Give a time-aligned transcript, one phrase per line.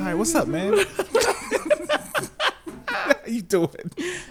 [0.00, 0.72] All right, what's up, man?
[2.88, 3.68] How you doing?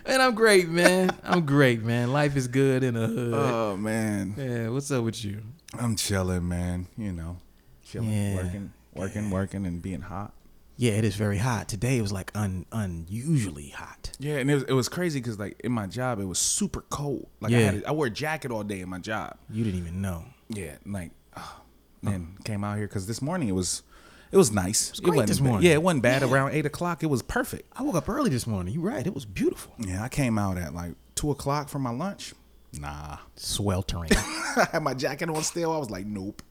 [0.08, 1.12] Man, I'm great, man.
[1.24, 2.12] I'm great, man.
[2.12, 3.34] Life is good in the hood.
[3.36, 5.44] Oh man, yeah, what's up with you?
[5.80, 6.88] I'm chilling, man.
[6.98, 7.38] You know,
[7.86, 8.36] chilling, Yeah.
[8.38, 10.34] working, working, working, and being hot.
[10.76, 11.70] Yeah, it is very hot.
[11.70, 14.10] Today it was like un unusually hot.
[14.18, 16.82] Yeah, and it was, it was crazy because like in my job it was super
[16.90, 17.28] cold.
[17.42, 19.38] Like I had a, I wore a jacket all day in my job.
[19.52, 20.26] You didn't even know.
[20.50, 21.62] Yeah, like oh, oh.
[22.02, 23.84] then came out here because this morning it was
[24.32, 24.88] it was nice.
[24.88, 25.48] It was great wasn't this bad.
[25.48, 25.68] morning.
[25.68, 26.22] Yeah, it wasn't bad.
[26.22, 26.32] Yeah.
[26.32, 27.72] Around eight o'clock, it was perfect.
[27.78, 28.74] I woke up early this morning.
[28.74, 29.06] You're right.
[29.06, 29.74] It was beautiful.
[29.80, 32.34] Yeah, I came out at like two o'clock for my lunch.
[32.74, 34.12] Nah, Sweltering.
[34.16, 35.72] I had my jacket on still.
[35.74, 36.44] I was like, nope.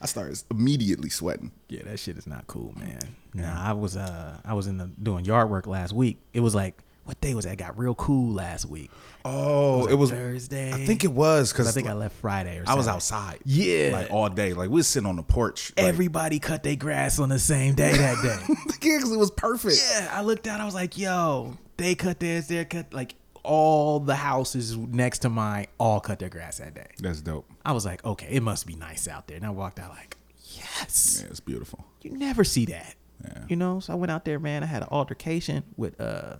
[0.00, 1.52] I started immediately sweating.
[1.68, 3.00] yeah, that shit is not cool, man.
[3.34, 6.18] Nah, I was uh I was in the doing yard work last week.
[6.32, 7.54] It was like what day was that?
[7.54, 8.90] It got real cool last week.
[9.24, 10.72] Oh, like it was Thursday.
[10.72, 13.38] I think it was 'Cause because I think I left Friday or I was outside.
[13.46, 13.90] Yeah.
[13.92, 14.52] like all day.
[14.52, 15.72] Like we was sitting on the porch.
[15.76, 18.54] Like, Everybody cut their grass on the same day that day.
[18.82, 19.76] yeah, 'cause it was perfect.
[19.90, 20.60] Yeah, I looked out.
[20.60, 22.48] I was like, "Yo, they cut theirs.
[22.48, 26.88] They cut like all the houses next to mine all cut their grass that day."
[26.98, 27.50] That's dope.
[27.64, 30.16] I was like, "Okay, it must be nice out there." And I walked out like,
[30.54, 31.86] "Yes, Yeah, it's beautiful.
[32.02, 33.44] you never see that." Yeah.
[33.48, 34.62] You know, so I went out there, man.
[34.62, 36.36] I had an altercation with uh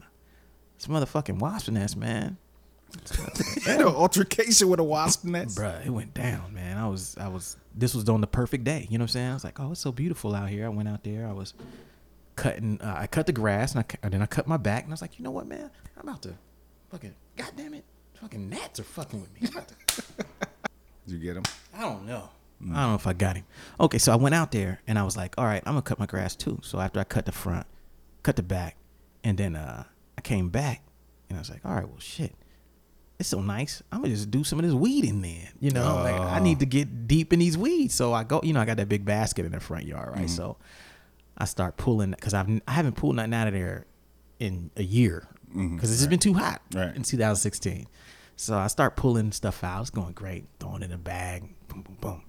[0.79, 2.37] some motherfucking wasp nest, man.
[3.67, 5.59] Had an altercation with a wasp nest.
[5.59, 6.79] Bruh, it went down, man.
[6.79, 7.57] I was, I was.
[7.75, 8.87] This was on the perfect day.
[8.91, 9.31] You know what I'm saying?
[9.31, 11.27] I was like, "Oh, it's so beautiful out here." I went out there.
[11.29, 11.53] I was
[12.35, 12.81] cutting.
[12.81, 14.95] Uh, I cut the grass, and, I, and then I cut my back, and I
[14.95, 15.71] was like, "You know what, man?
[15.99, 16.33] I'm about to
[16.91, 17.15] fucking.
[17.37, 19.75] God damn it, fucking gnats are fucking with me." I'm about to-
[21.07, 21.45] Did you get him?
[21.77, 22.31] I don't know.
[22.61, 23.45] I don't know if I got him.
[23.79, 25.99] Okay, so I went out there and I was like, all right, I'm gonna cut
[26.01, 26.59] my grass too.
[26.63, 27.67] So after I cut the front,
[28.25, 28.77] cut the back,
[29.23, 29.85] and then uh,
[30.19, 30.83] I came back
[31.29, 32.35] and I was like, all right, well shit.
[33.21, 33.85] It's so nice.
[33.93, 35.49] I'm gonna just do some of this weed in there.
[35.61, 36.69] You know, like I need to oh.
[36.69, 37.95] get deep in these weeds.
[37.95, 40.27] So I go, you know, I got that big basket in the front yard, right?
[40.27, 40.27] Mm-hmm.
[40.27, 40.57] So
[41.37, 43.87] I start pulling because I've I haven't pulled nothing out of there
[44.41, 45.77] in a year mm-hmm.
[45.77, 46.97] because it's just been too hot Right.
[46.97, 47.87] in 2016.
[48.35, 49.83] So I start pulling stuff out.
[49.83, 51.45] It's going great, throwing it in a bag.
[51.69, 52.23] Boom, boom, boom.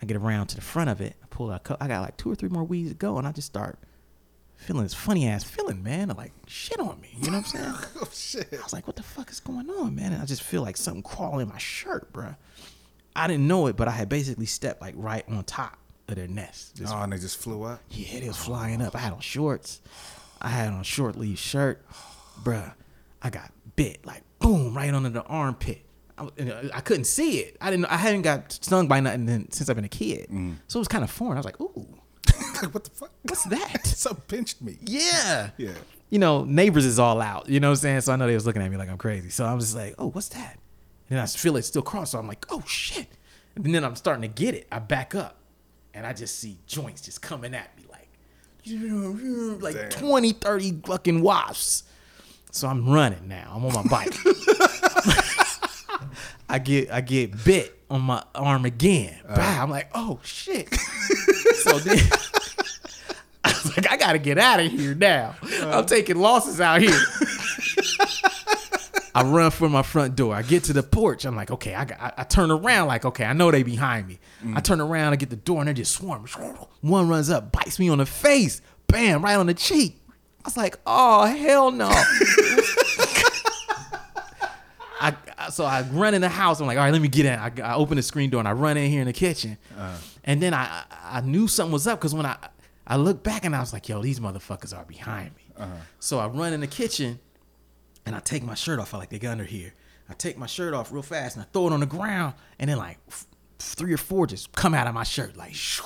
[0.00, 1.16] I get around to the front of it.
[1.20, 1.68] I pull out.
[1.80, 3.80] I got like two or three more weeds to go, and I just start
[4.64, 6.10] feeling this funny ass feeling, man.
[6.10, 7.10] of like shit on me.
[7.20, 7.74] You know what I'm saying?
[8.02, 8.48] Oh shit.
[8.52, 10.12] I was like, what the fuck is going on, man?
[10.12, 12.36] And I just feel like something crawling in my shirt, bruh.
[13.16, 16.26] I didn't know it, but I had basically stepped like right on top of their
[16.26, 16.76] nest.
[16.76, 17.80] This Oh, and they just flew up.
[17.90, 18.94] yeah, they was flying up.
[18.96, 19.80] I had on shorts.
[20.42, 21.84] I had on a short sleeve shirt.
[22.42, 22.74] Bruh,
[23.22, 25.82] I got bit like boom right under the armpit.
[26.18, 27.56] I, uh, I couldn't see it.
[27.60, 27.86] I didn't.
[27.86, 30.26] I hadn't got stung by nothing then- since I've been a kid.
[30.68, 31.36] So it was kind of foreign.
[31.36, 31.86] I was like, ooh,
[32.64, 33.10] like, what the fuck?
[33.22, 33.86] what's that?
[33.86, 34.78] so pinched me.
[34.82, 35.50] yeah.
[35.56, 35.72] Yeah.
[36.10, 37.48] You know, neighbors is all out.
[37.48, 38.00] You know what I'm saying?
[38.02, 39.30] So I know they was looking at me like I'm crazy.
[39.30, 40.58] So I'm just like, oh, what's that?
[41.08, 42.12] And then I feel it still cross.
[42.12, 43.08] So I'm like, oh shit.
[43.56, 44.66] And then I'm starting to get it.
[44.70, 45.36] I back up,
[45.92, 48.08] and I just see joints just coming at me like,
[49.62, 49.90] like Damn.
[49.90, 51.84] 20, 30 fucking wasps.
[52.50, 53.52] So I'm running now.
[53.54, 54.14] I'm on my bike.
[56.48, 59.18] I get I get bit on my arm again.
[59.26, 59.36] Uh-huh.
[59.36, 60.72] Bah, I'm like, oh shit.
[61.62, 61.98] so then
[63.64, 65.34] was like, I gotta get out of here now.
[65.62, 66.98] I'm taking losses out here.
[69.16, 70.34] I run for my front door.
[70.34, 71.24] I get to the porch.
[71.24, 74.08] I'm like, okay, I, got, I, I turn around like, okay, I know they behind
[74.08, 74.18] me.
[74.54, 76.26] I turn around, I get the door, and they're just swarming.
[76.80, 80.00] One runs up, bites me on the face, bam, right on the cheek.
[80.44, 81.88] I was like, oh hell no.
[85.00, 85.14] I,
[85.50, 86.60] so I run in the house.
[86.60, 87.38] I'm like, all right, let me get in.
[87.38, 89.58] I, I open the screen door and I run in here in the kitchen.
[89.76, 89.96] Uh.
[90.24, 92.36] And then I I I knew something was up because when I
[92.86, 95.64] I look back and I was like, yo, these motherfuckers are behind me.
[96.00, 97.18] So I run in the kitchen
[98.06, 98.92] and I take my shirt off.
[98.94, 99.72] I like they got under here.
[100.08, 102.34] I take my shirt off real fast and I throw it on the ground.
[102.58, 103.26] And then like f-
[103.58, 105.84] three or four just come out of my shirt like shoo.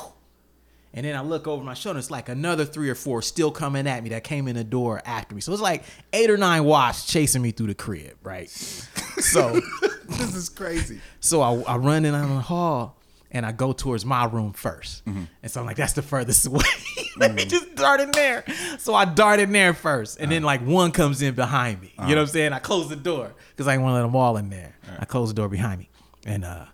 [0.95, 1.99] And then I look over my shoulder.
[2.01, 5.01] It's like another three or four still coming at me that came in the door
[5.05, 5.41] after me.
[5.41, 8.49] So it's like eight or nine wasps chasing me through the crib, right?
[9.21, 9.61] So,
[10.09, 11.01] This is crazy.
[11.21, 12.97] so I, I run in on the hall
[13.33, 15.25] and I go towards my room 1st Mm-hmm.
[15.43, 16.63] And so I'm like, that's the furthest away.
[17.21, 18.45] Let me just dart in there.
[18.79, 20.19] So I dart in there first.
[20.21, 20.47] And then Uh-huh.
[20.47, 21.93] like one comes in behind me.
[21.99, 22.53] You know what I'm saying?
[22.53, 24.77] I close the door because I didn't want to let them all in there.
[24.99, 25.89] I close the door behind me.
[26.27, 26.67] And uh,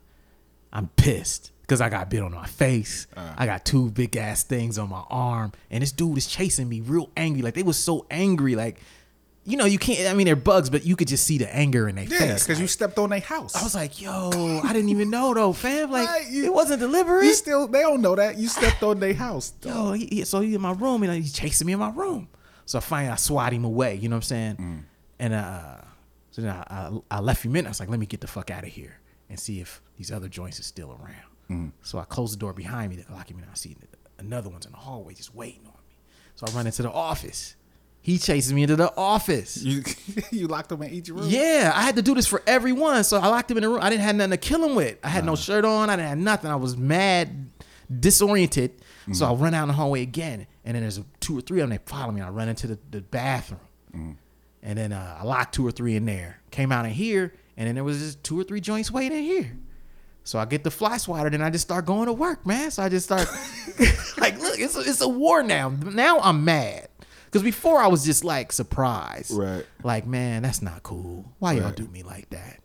[0.73, 3.07] I'm pissed because I got bit on my face.
[3.17, 3.35] Uh-huh.
[3.39, 5.53] I got two big ass things on my arm.
[5.71, 7.43] And this dude is chasing me real angry.
[7.43, 8.55] Like they was so angry.
[8.55, 8.81] Like,
[9.47, 11.89] you know, you can't, I mean, they're bugs, but you could just see the anger
[11.89, 12.45] in their Yeah, face.
[12.45, 13.55] because you stepped on their house.
[13.55, 15.91] I was like, yo, I didn't even know though, fam.
[15.91, 17.25] Like, Right, you- it wasn't deliberate.
[17.27, 18.39] you still, they don't know that.
[18.39, 19.53] You stepped on their house.
[19.63, 22.29] yo, he, he- so he in my room and he's chasing me in my room.
[22.67, 23.97] So I finally I swat him away.
[23.97, 24.57] You know what I'm saying?
[24.57, 24.83] Mm.
[25.19, 25.77] And uh,
[26.31, 27.67] so then I, I, I left him in.
[27.67, 28.99] I was like, let me get the fuck out of here
[29.29, 31.31] and see if these other joints are still around.
[31.51, 31.73] Mm.
[31.83, 33.45] So I closed the door behind me to lock him in.
[33.45, 33.77] I see
[34.19, 35.97] another one's in the hallway just waiting on me.
[36.37, 37.55] So I run into the office.
[38.05, 39.57] He chases me into the office.
[39.57, 39.83] You
[40.31, 41.25] you locked them in each room.
[41.27, 43.03] Yeah, I had to do this for everyone.
[43.03, 43.79] So I locked him in the room.
[43.81, 44.99] I didn't have nothing to kill him with.
[45.03, 45.89] I had no shirt on.
[45.89, 46.51] I didn't have nothing.
[46.51, 47.49] I was mad,
[48.01, 48.73] disoriented.
[49.13, 50.47] So I run out in the hallway again.
[50.67, 51.79] And then there's two or three of them.
[51.79, 52.21] They follow me.
[52.21, 54.19] I run into the, the bathroom.
[54.63, 56.43] And then uh, I locked two or three in there.
[56.51, 57.33] Came out in here.
[57.57, 59.57] And then there was just two or three joints waiting here.
[60.25, 62.71] So I get the fly swatter, then I just start going to work, man.
[62.71, 63.29] So I just start
[64.19, 65.71] like, look, it's a, it's a war now.
[65.71, 66.89] Now I'm mad
[67.35, 69.67] because before I was just like surprised, Right.
[69.83, 71.33] Like, man, that's not cool.
[71.41, 71.75] Why y'all Right.
[71.77, 72.61] do me like that?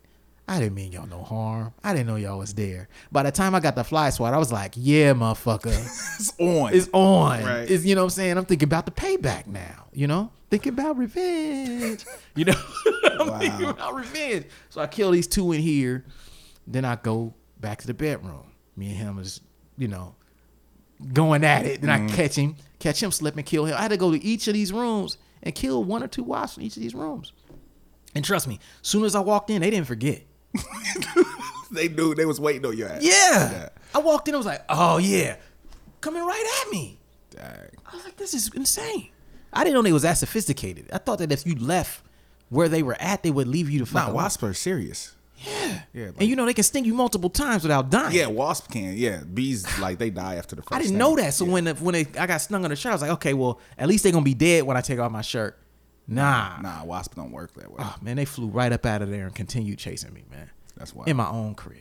[0.46, 1.74] I didn't mean y'all no harm.
[1.82, 2.88] I didn't know y'all was there.
[3.12, 5.66] By the time I got the fly swat, I was like, yeah, motherfucker,
[6.20, 6.72] It's on.
[6.72, 7.44] it's on.
[7.44, 7.68] Right.
[7.70, 8.38] It's you know what I'm saying.
[8.38, 9.86] I'm thinking about the payback now.
[9.92, 12.04] You know, thinking about revenge.
[12.36, 12.54] You know,
[13.18, 14.46] I'm thinking about revenge.
[14.68, 16.04] So I kill these two in here.
[16.66, 18.44] Then I go back to the bedroom.
[18.76, 19.40] Me and him is,
[19.76, 20.14] you know,
[21.12, 21.80] going at it.
[21.80, 22.14] Then I mm-hmm.
[22.14, 23.74] catch him, catch him slipping, kill him.
[23.74, 26.58] I had to go to each of these rooms and kill one or two wasps
[26.58, 27.32] in each of these rooms.
[28.14, 30.22] And trust me, soon as I walked in, they didn't forget.
[31.70, 33.02] they knew they was waiting on your ass.
[33.02, 33.50] Yeah.
[33.50, 33.68] Yeah.
[33.94, 35.36] I walked in, I was like, oh yeah,
[36.00, 36.98] coming right at me.
[37.30, 37.70] Dang.
[37.86, 39.10] I was like, this is insane.
[39.52, 40.88] I didn't know they was that sophisticated.
[40.92, 42.02] I thought that if you left
[42.48, 44.08] where they were at, they would leave you to fuck.
[44.08, 45.16] Nah, wasps are serious.
[45.46, 45.80] Yeah.
[45.92, 48.14] Yeah, like- and you know they can sting you multiple times without dying.
[48.14, 48.94] Yeah, wasp can.
[48.96, 50.72] Yeah, bees like they die after the first.
[50.72, 50.98] I didn't sting.
[50.98, 51.34] know that.
[51.34, 53.34] So when the, when they, I got stung on the shirt, I was like, okay,
[53.34, 55.58] well, at least they're gonna be dead when I take off my shirt.
[56.06, 57.76] Nah, Nah, wasp don't work that way.
[57.78, 60.50] Oh, man, they flew right up out of there and continued chasing me, man.
[60.76, 61.04] That's why.
[61.06, 61.78] In my own crib.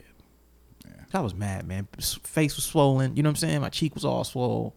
[0.86, 0.92] Yeah.
[1.14, 1.88] I was mad, man.
[2.00, 3.16] Face was swollen.
[3.16, 3.62] You know what I'm saying?
[3.62, 4.72] My cheek was all swollen.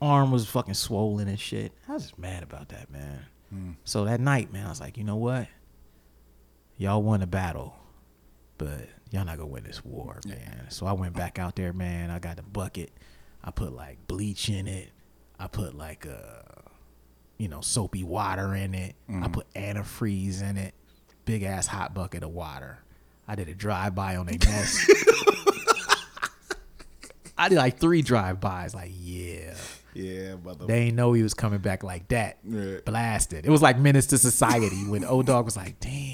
[0.00, 1.72] Arm was fucking swollen and shit.
[1.88, 3.26] I was just mad about that, man.
[3.50, 3.70] Hmm.
[3.84, 5.48] So that night, man, I was like, you know what?
[6.78, 7.76] Y'all won a battle,
[8.62, 10.66] but y'all not gonna win this war, man.
[10.68, 12.10] So I went back out there, man.
[12.10, 12.92] I got the bucket.
[13.42, 14.90] I put like bleach in it.
[15.38, 16.42] I put like uh,
[17.38, 18.94] you know, soapy water in it.
[19.12, 20.74] I put antifreeze in it.
[21.24, 22.78] Big ass hot bucket of water.
[23.26, 24.86] I did a drive by on a mess.
[27.38, 28.74] I did like three drive bys.
[28.74, 29.54] Like, yeah.
[29.94, 30.66] yeah, mother.
[30.66, 32.38] They ain't know he was coming back like that.
[32.84, 33.44] Blasted.
[33.44, 36.11] It was like Menace to Society when O-Dog was like, damn.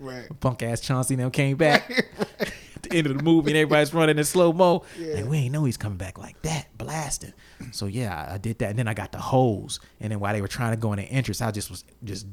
[0.00, 0.26] Right.
[0.40, 1.90] Punk ass Chauncey now came back.
[2.40, 4.84] At the end of the movie and everybody's running in slow mo.
[4.98, 7.34] Like, we ain't know he's coming back like that, blasting.
[7.72, 8.70] So yeah, I, I did that.
[8.70, 9.78] And then I got the hose.
[10.00, 12.26] And then while they were trying to go in the entrance, I just was just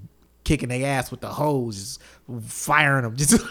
[0.45, 2.01] kicking their ass with the hose, just
[2.49, 3.15] firing them.
[3.17, 3.41] Just like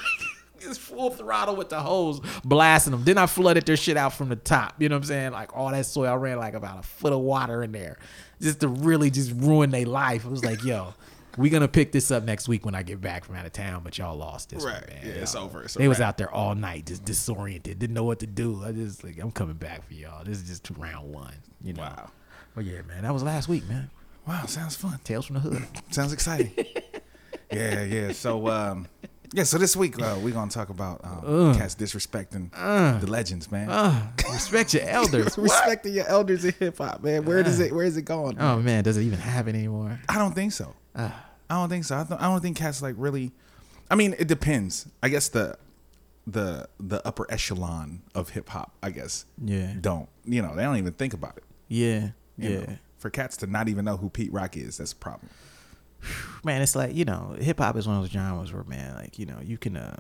[0.59, 3.05] just full throttle with the hose, blasting them.
[3.05, 4.75] Then I flooded their shit out from the top.
[4.81, 5.33] You know what I'm saying?
[5.33, 7.99] Like all that soil, I ran like about a foot of water in there.
[8.41, 10.25] Just to really just ruin their life.
[10.25, 10.95] It was like, yo,
[11.37, 13.83] we gonna pick this up next week when I get back from out of town,
[13.85, 14.75] but y'all lost this Right.
[14.75, 15.07] one, man.
[15.07, 15.63] Yeah, it's Y'all- over.
[15.63, 18.63] It's they was out there all night, just disoriented, didn't know what to do.
[18.65, 20.25] I just like, I'm coming back for y'all.
[20.25, 21.83] This is just round one, you know.
[21.83, 22.11] Wow.
[22.55, 23.91] But yeah, man, that was last week, man.
[24.27, 24.99] Wow, sounds fun.
[25.05, 25.65] Tales from the hood.
[25.91, 26.53] Sounds exciting.
[27.53, 28.13] yeah, yeah.
[28.13, 28.89] So, um,
[29.33, 29.45] yeah.
[29.45, 32.51] So this week uh, we're gonna talk about um, cats disrespecting
[33.01, 33.69] the legends, man.
[33.71, 35.37] Uh, respect your elders.
[35.39, 37.25] Respecting your elders in hip hop, man.
[37.25, 37.73] Where does it?
[37.73, 38.37] Where is it going?
[38.41, 40.01] Oh man, does it even have it anymore?
[40.09, 40.75] I don't think so.
[40.95, 41.11] I
[41.51, 41.99] don't think so.
[41.99, 43.33] I, th- I don't think cats like really.
[43.91, 44.87] I mean, it depends.
[45.03, 45.57] I guess the
[46.27, 50.09] the the upper echelon of hip hop, I guess, Yeah, don't.
[50.25, 51.45] You know, they don't even think about it.
[51.69, 52.49] yeah, yeah.
[52.61, 52.79] know.
[52.99, 55.29] For cats to not even know who Pete Rock is, that's a problem.
[56.45, 59.19] Man, it's like you know, hip hop is one of those genres where man, like
[59.19, 59.97] you know, you can uh,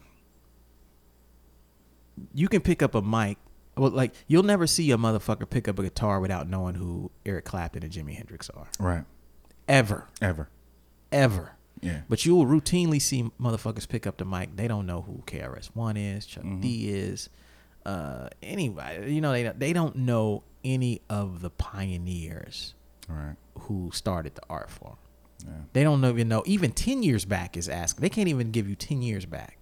[2.34, 3.38] you can pick up a mic.
[3.76, 7.44] Well, like you'll never see a motherfucker pick up a guitar without knowing who Eric
[7.44, 8.68] Clapton and Jimi Hendrix are.
[8.78, 9.04] Right.
[9.68, 10.48] Ever, Ever.
[11.12, 11.52] ever.
[11.82, 12.02] Yeah.
[12.08, 14.56] But you will routinely see motherfuckers pick up the mic.
[14.56, 16.60] They don't know who KRS One is, Chuck Mm-hmm.
[16.60, 17.28] D is,
[17.84, 19.12] uh, anybody.
[19.12, 22.74] You know, they they don't know any of the pioneers
[23.08, 23.36] Right.
[23.60, 24.96] who started the art form.
[25.46, 25.52] Yeah.
[25.72, 26.42] They don't even know.
[26.46, 28.02] Even ten years back is asking.
[28.02, 29.58] They can't even give you ten years back.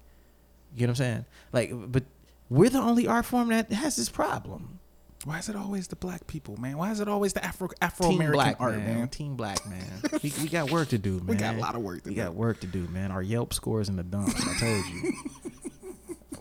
[0.74, 1.24] You know what I'm saying?
[1.52, 2.04] Like, but
[2.48, 4.80] we're the only art form that has this problem.
[5.24, 6.76] Why is it always the black people, man?
[6.76, 8.98] Why is it always the Afro Afro American black art, man.
[8.98, 9.08] man?
[9.08, 10.02] Team black man.
[10.22, 11.26] we, we got work to do, man.
[11.26, 12.22] We got a lot of work to we do.
[12.22, 13.10] got work to do, man.
[13.10, 14.34] Our Yelp scores in the dumps.
[14.36, 15.12] I told you.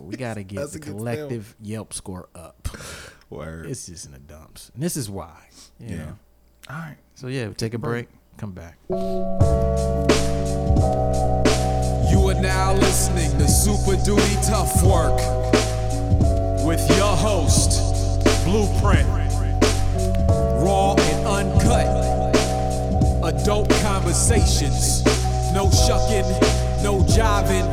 [0.00, 2.68] we got to get That's the collective Yelp score up.
[3.30, 3.66] Word.
[3.66, 5.48] It's just in the dumps, and this is why.
[5.80, 5.96] You yeah.
[5.96, 6.18] know?
[6.68, 6.96] All right.
[7.14, 8.08] So yeah, take a break.
[8.36, 8.78] Come back.
[8.90, 8.96] You
[12.28, 15.16] are now listening to Super Duty Tough Work
[16.66, 17.80] with your host,
[18.44, 19.08] Blueprint.
[20.62, 21.86] Raw and uncut.
[23.24, 25.04] Adult conversations.
[25.52, 26.28] No shucking,
[26.82, 27.66] no jiving,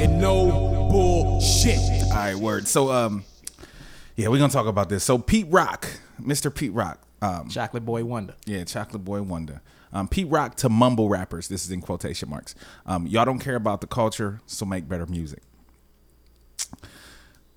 [0.00, 1.78] and no bullshit.
[2.10, 2.66] All right, word.
[2.66, 3.24] So, um,
[4.16, 5.04] yeah, we're gonna talk about this.
[5.04, 5.86] So, Pete Rock,
[6.20, 6.52] Mr.
[6.54, 6.98] Pete Rock,
[7.48, 8.34] Chocolate Boy Wonder.
[8.46, 9.60] Yeah, Chocolate Boy Wonder.
[9.92, 11.48] Um, Pete Rock to mumble rappers.
[11.48, 12.54] This is in quotation marks.
[12.86, 15.42] Um, y'all don't care about the culture, so make better music.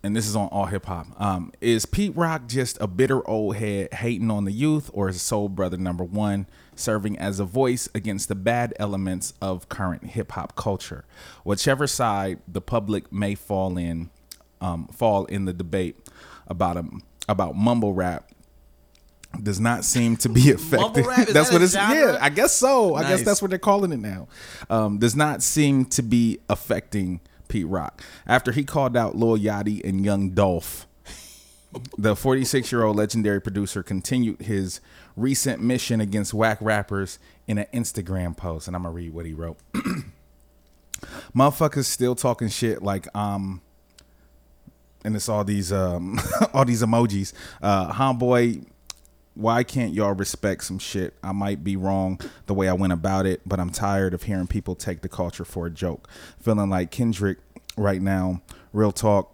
[0.03, 1.07] And this is on all hip hop.
[1.19, 5.19] Um, is Pete Rock just a bitter old head hating on the youth, or is
[5.19, 10.33] Soul Brother number one serving as a voice against the bad elements of current hip
[10.33, 11.05] hop culture?
[11.43, 14.11] Whichever side the public may fall in,
[14.61, 15.97] um, fall in the debate
[16.47, 18.31] about um, about mumble rap
[19.41, 21.05] does not seem to be effective.
[21.05, 21.27] rap?
[21.27, 21.73] That's that what it's.
[21.73, 22.13] genre?
[22.13, 22.95] Yeah, I guess so.
[22.95, 24.27] I guess that's what they're calling it now.
[24.69, 29.83] Um, does not seem to be affecting Pete Rock after he called out Lil Yachty
[29.83, 30.87] and Young Dolph.
[31.97, 34.79] The 46 year old legendary producer continued his
[35.17, 39.33] recent mission against whack rappers in an Instagram post, and I'm gonna read what he
[39.33, 39.57] wrote.
[41.35, 43.61] Motherfuckers still talking shit like um
[45.03, 46.19] and it's all these um
[46.53, 47.33] all these emojis.
[47.61, 48.65] Uh homeboy,
[49.35, 51.13] why can't y'all respect some shit?
[51.21, 54.47] I might be wrong the way I went about it, but I'm tired of hearing
[54.47, 56.09] people take the culture for a joke.
[56.41, 57.39] Feeling like Kendrick
[57.77, 58.41] right now,
[58.73, 59.33] real talk.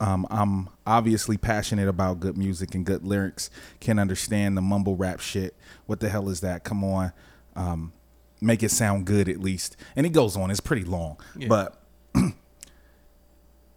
[0.00, 3.50] Um, I'm obviously passionate about good music and good lyrics.
[3.80, 5.54] Can understand the mumble rap shit.
[5.86, 6.62] What the hell is that?
[6.64, 7.12] Come on.
[7.56, 7.92] Um,
[8.40, 9.76] make it sound good at least.
[9.96, 10.50] And it goes on.
[10.50, 11.16] It's pretty long.
[11.48, 11.80] But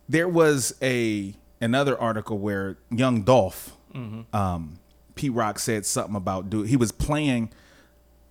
[0.10, 3.76] there was a another article where young Dolph,
[4.34, 4.80] um,
[5.18, 7.52] Pete Rock said something about do he was playing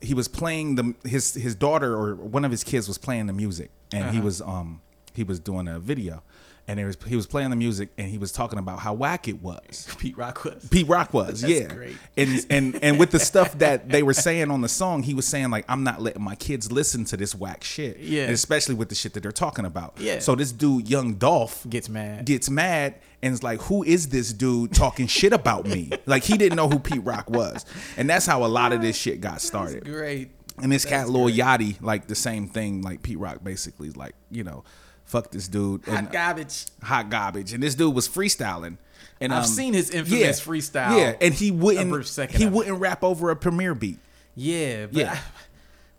[0.00, 3.32] he was playing the his his daughter or one of his kids was playing the
[3.32, 4.80] music and he was um
[5.14, 6.22] he was doing a video
[6.68, 9.40] and was he was playing the music and he was talking about how whack it
[9.40, 9.86] was.
[9.98, 10.68] Pete Rock was.
[10.68, 11.66] Pete Rock was, That's yeah.
[11.72, 11.96] great.
[12.16, 15.26] And and and with the stuff that they were saying on the song, he was
[15.26, 17.98] saying like, I'm not letting my kids listen to this whack shit.
[17.98, 18.24] Yeah.
[18.24, 19.94] And especially with the shit that they're talking about.
[20.00, 20.18] Yeah.
[20.18, 22.24] So this dude, young Dolph, Gets mad.
[22.24, 25.90] gets mad and is like, Who is this dude talking shit about me?
[26.06, 27.64] Like he didn't know who Pete Rock was.
[27.96, 29.84] And that's how a lot of this shit got started.
[29.84, 30.30] Great.
[30.62, 34.44] And this cat Lil Yachty, like the same thing, like Pete Rock basically, like, you
[34.44, 34.62] know,
[35.06, 35.86] fuck this dude.
[35.88, 36.66] And, Hot garbage.
[36.82, 38.76] hot garbage, and this dude was freestyling.
[39.20, 42.06] And I've um, seen his infamous freestyle Yeah, and he wouldn't.
[42.32, 43.98] He wouldn't rap over a Premier beat.
[44.34, 45.12] Yeah, but Yeah.
[45.12, 45.18] I-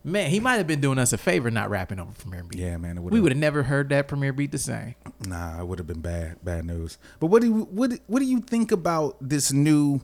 [0.04, 2.60] man, he might have been doing us a favor not rapping over Premier Beat.
[2.60, 4.94] Yeah, man, we would have never heard that Premier Beat the same.
[5.26, 6.98] Nah, it would have been bad, bad news.
[7.20, 10.02] But what do you what what do you think about this new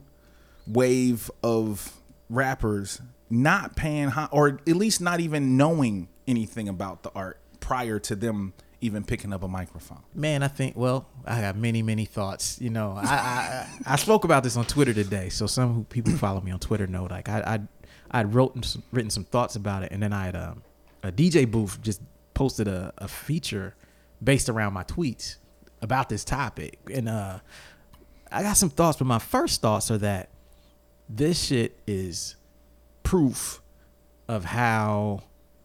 [0.66, 1.92] wave of
[2.28, 7.98] rappers not paying high, or at least not even knowing anything about the art prior
[8.00, 8.52] to them
[8.84, 10.02] even picking up a microphone?
[10.14, 10.76] Man, I think.
[10.76, 12.60] Well, I got many, many thoughts.
[12.60, 15.30] You know, I I, I spoke about this on Twitter today.
[15.30, 17.04] So some who people follow me on Twitter know.
[17.04, 17.60] Like I I
[18.10, 20.62] I'd wrote some, written some thoughts about it, and then I had um,
[21.02, 22.00] a DJ booth just
[22.34, 23.74] posted a, a feature
[24.22, 25.36] based around my tweets
[25.82, 27.38] about this topic, and uh,
[28.30, 28.98] I got some thoughts.
[28.98, 30.28] But my first thoughts are that
[31.08, 32.36] this shit is
[33.02, 33.62] proof
[34.28, 35.22] of how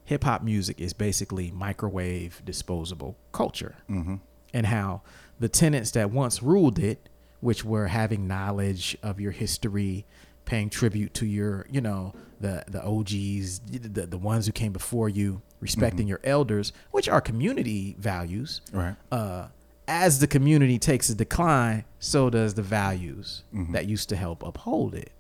[0.10, 3.75] hip hop music is basically microwave disposable culture.
[3.88, 4.16] Mm-hmm.
[4.56, 5.04] And how
[5.39, 7.08] the tenets that once ruled it,
[7.42, 10.08] which were having knowledge of your history,
[10.46, 15.10] paying tribute to your, you know, the the OGs, the, the ones who came before
[15.10, 16.10] you, respecting mm-hmm.
[16.10, 18.62] your elders, which are community values.
[18.74, 18.96] Right.
[19.12, 19.50] Uh,
[19.88, 23.74] as the community takes a decline, so does the values mm-hmm.
[23.74, 25.12] that used to help uphold it.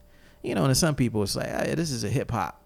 [0.41, 2.59] You know, and to some people it's like, hey, this is a hip hop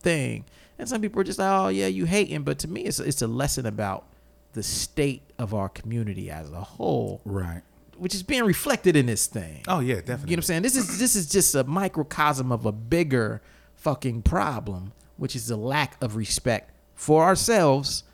[0.00, 0.44] thing.
[0.78, 2.42] And some people are just like, oh yeah, you hating.
[2.42, 4.04] But to me, it's it's a lesson about
[4.52, 7.62] the state of our community as a whole, Right.
[7.98, 9.62] which is being reflected in this thing.
[9.68, 10.30] Oh yeah, definitely.
[10.30, 10.62] You know what I'm saying?
[10.62, 13.42] This is this is just a microcosm of a bigger
[13.74, 18.04] fucking problem, which is the lack of respect for ourselves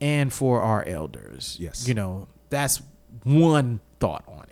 [0.00, 1.54] and for our elders.
[1.54, 1.62] Mm-hmm.
[1.64, 1.86] Yes.
[1.86, 2.80] You know, that's
[3.24, 4.51] one thought on it.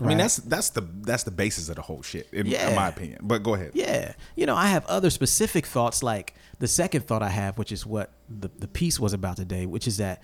[0.00, 2.88] I mean, that's that's the that's the basis of the whole shit, in, in my
[2.88, 3.20] opinion.
[3.22, 3.72] But go ahead.
[3.74, 4.12] Yeah.
[4.36, 7.84] You know, I have other specific thoughts, like the second thought I have, which is
[7.84, 10.22] what the, the piece was about today, which is that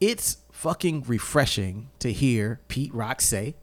[0.00, 3.56] it's fucking refreshing to hear Pete Rock say,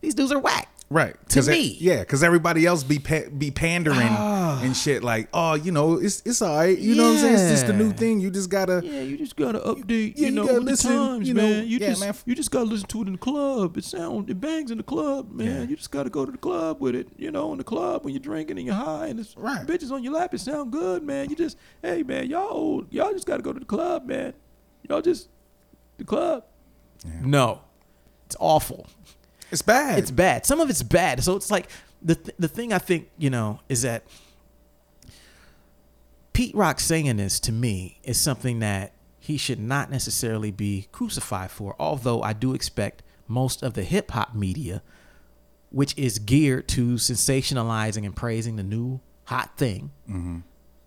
[0.00, 0.68] these dudes are whack.
[0.92, 1.14] Right.
[1.28, 1.76] To 'Cause me.
[1.78, 4.60] yeah, because everybody else be pa- be pandering ah.
[4.60, 6.76] and shit like, oh, you know, it's it's all right.
[6.76, 7.34] You know what I'm saying?
[7.34, 8.18] It's just the new thing.
[8.18, 8.80] You just gotta.
[8.84, 10.14] Yeah, you just gotta update.
[10.16, 11.68] Yeah, you you know, gotta with listen, the times, you know, man.
[11.68, 12.14] You yeah, just man.
[12.26, 13.76] you just gotta listen to it in the club.
[13.76, 15.46] It sound it bangs in the club, man.
[15.46, 15.62] Yeah.
[15.68, 17.06] You just gotta go to the club with it.
[17.16, 19.64] You know, in the club when you're drinking and you're high and it's Right.
[19.64, 20.34] bitches on your lap.
[20.34, 21.30] It sound good, man.
[21.30, 22.92] You just hey, man, y'all old.
[22.92, 24.32] Y'all just gotta go to the club, man.
[24.88, 25.28] Y'all just
[25.98, 26.42] the club.
[27.22, 27.60] No,
[28.26, 28.88] it's awful.
[29.50, 29.98] It's bad.
[29.98, 30.46] It's bad.
[30.46, 31.22] Some of it's bad.
[31.22, 31.68] So it's like
[32.02, 34.04] the th- the thing I think you know is that
[36.32, 41.50] Pete Rock saying this to me is something that he should not necessarily be crucified
[41.50, 41.74] for.
[41.78, 44.82] Although I do expect most of the hip hop media
[45.70, 49.92] which is geared to sensationalizing and praising the new hot thing.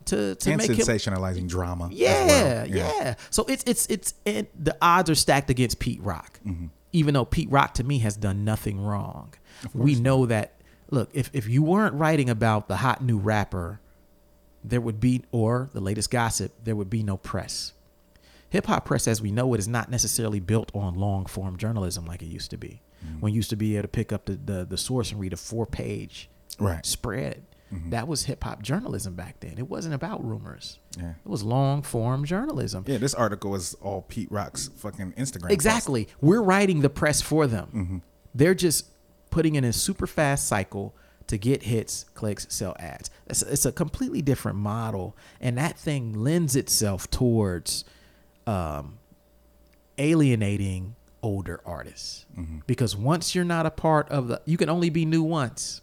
[0.06, 1.88] To, to and make sensationalizing drama.
[1.90, 2.68] yeah, well.
[2.68, 6.40] yeah, So it's it's it's and the odds are stacked against Pete Rock.
[6.46, 6.66] Mm-hmm.
[6.94, 9.34] Even though Pete Rock to me has done nothing wrong.
[9.74, 10.54] We know that
[10.90, 13.82] look, if if you weren't writing about the hot new rapper,
[14.64, 17.74] there would be or the latest gossip, there would be no press.
[18.50, 22.06] Hip hop press as we know it is not necessarily built on long form journalism
[22.06, 22.82] like it used to be.
[23.04, 23.20] Mm-hmm.
[23.20, 25.34] When you used to be able to pick up the, the, the source and read
[25.34, 26.86] a four page Right.
[27.74, 27.90] Mm-hmm.
[27.90, 29.56] That was hip hop journalism back then.
[29.58, 30.80] It wasn't about rumors.
[30.98, 31.12] Yeah.
[31.26, 32.84] It was long form journalism.
[32.88, 35.50] Yeah, this article was all Pete Rock's fucking Instagram.
[35.52, 36.08] Exactly.
[36.22, 37.68] We're writing the press for them.
[37.74, 37.98] Mm-hmm.
[38.36, 38.88] They're just
[39.30, 40.96] putting in a super fast cycle
[41.28, 43.10] to get hits, clicks, sell ads.
[43.28, 47.86] It's, it's a completely different model, and that thing lends itself towards
[48.46, 49.00] um,
[49.98, 52.60] alienating older artists Mm-hmm.
[52.66, 55.82] because once you're not a part of the, you can only be new once,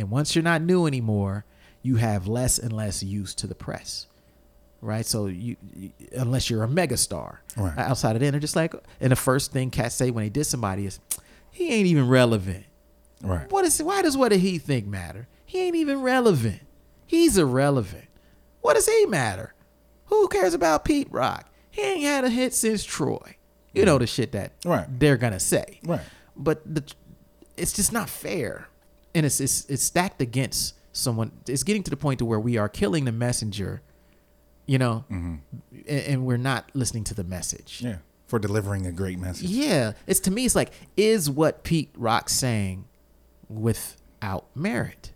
[0.00, 1.44] and once you're not new anymore,
[1.82, 4.06] you have less and less use to the press
[4.82, 5.04] right?
[5.04, 7.76] So you, you unless you're a megastar, Right.
[7.76, 10.48] outside of that, they're just like, and the first thing cats say when they diss
[10.48, 10.98] somebody is,
[11.50, 12.64] he ain't even relevant.
[13.22, 13.50] Right.
[13.52, 13.82] What is?
[13.82, 15.28] Why does what did he think matter?
[15.44, 16.60] He ain't even relevant.
[17.06, 18.06] He's irrelevant.
[18.62, 19.52] What does he matter?
[20.06, 21.50] Who cares about Pete Rock?
[21.70, 23.36] He ain't had a hit since Troy.
[23.74, 24.86] You know the shit that Right.
[24.98, 25.80] they're gonna say.
[25.84, 26.00] Right.
[26.34, 26.82] But the,
[27.58, 28.68] it's just not fair,
[29.14, 31.32] and it's it's it's stacked against someone.
[31.46, 33.82] It's getting to the point to where we are killing the messenger,
[34.66, 35.36] you know, mm-hmm.
[35.88, 37.80] and, and we're not listening to the message.
[37.82, 37.98] Yeah.
[38.26, 39.48] For delivering a great message.
[39.50, 42.84] Yeah, it's to me, it's like, is what Pete Rock's saying
[43.48, 45.12] without merit?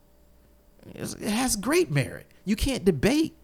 [0.90, 2.26] It's- It has great merit.
[2.44, 3.36] You can't debate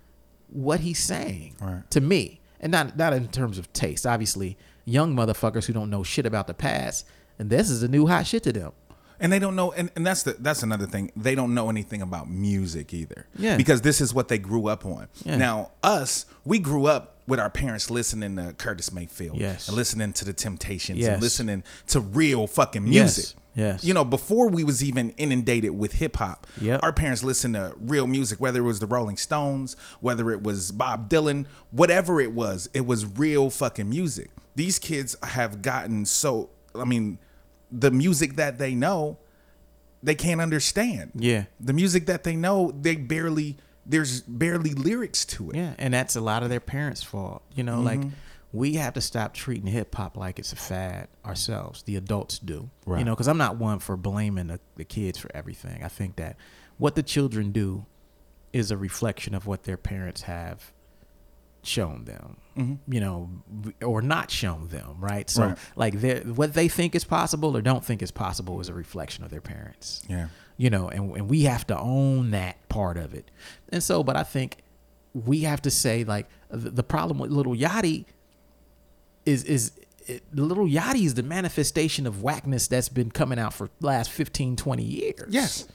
[0.48, 1.56] what he's saying.
[1.60, 1.88] Right.
[1.90, 4.06] To me, and not not in terms of taste.
[4.06, 7.06] Obviously, young motherfuckers who don't know shit about the past,
[7.38, 8.72] and this is the new hot shit to them.
[9.20, 12.02] And they don't know and, and that's the that's another thing they don't know anything
[12.02, 13.56] about music either Yeah.
[13.56, 15.36] because this is what they grew up on Yeah.
[15.36, 19.68] now us we grew up with our parents listening to curtis mayfield Yes.
[19.68, 21.08] and listening to the temptations Yes.
[21.14, 23.84] and listening to real fucking music Yes.
[23.84, 26.80] you know before we was even inundated with hip-hop Yep.
[26.82, 30.72] our parents listened to real music whether it was the rolling stones whether it was
[30.72, 36.50] bob dylan whatever it was it was real fucking music these kids have gotten so
[36.74, 37.18] i mean
[37.70, 39.18] the music that they know
[40.02, 41.44] they can't understand Yeah.
[41.58, 46.16] the music that they know they barely there's barely lyrics to it Yeah, and that's
[46.16, 47.42] a lot of their parents' fault.
[47.54, 48.10] You know, like mm-hmm.
[48.52, 51.82] we have to stop treating hip hop like it's a fad ourselves.
[51.82, 55.30] The adults do, you know, because I'm not one for blaming the, the kids for
[55.34, 55.82] everything.
[55.82, 56.36] I think that
[56.78, 57.86] what the children do
[58.52, 60.72] is a reflection of what their parents have
[61.62, 62.38] shown them,
[62.88, 63.28] you know,
[63.82, 65.28] or not shown them, right?
[65.30, 65.58] So, Right.
[65.76, 65.94] like,
[66.24, 69.40] what they think is possible or don't think is possible is a reflection of their
[69.40, 73.30] parents yeah you know, and, and we have to own that part of it.
[73.70, 74.58] And so, but I think
[75.14, 78.04] we have to say like the, the problem with Little Yachty
[79.24, 79.72] is is
[80.06, 84.56] it, Little Yachty is the manifestation of whackness that's been coming out for last 15,
[84.56, 85.28] 20 years.
[85.30, 85.66] Yes.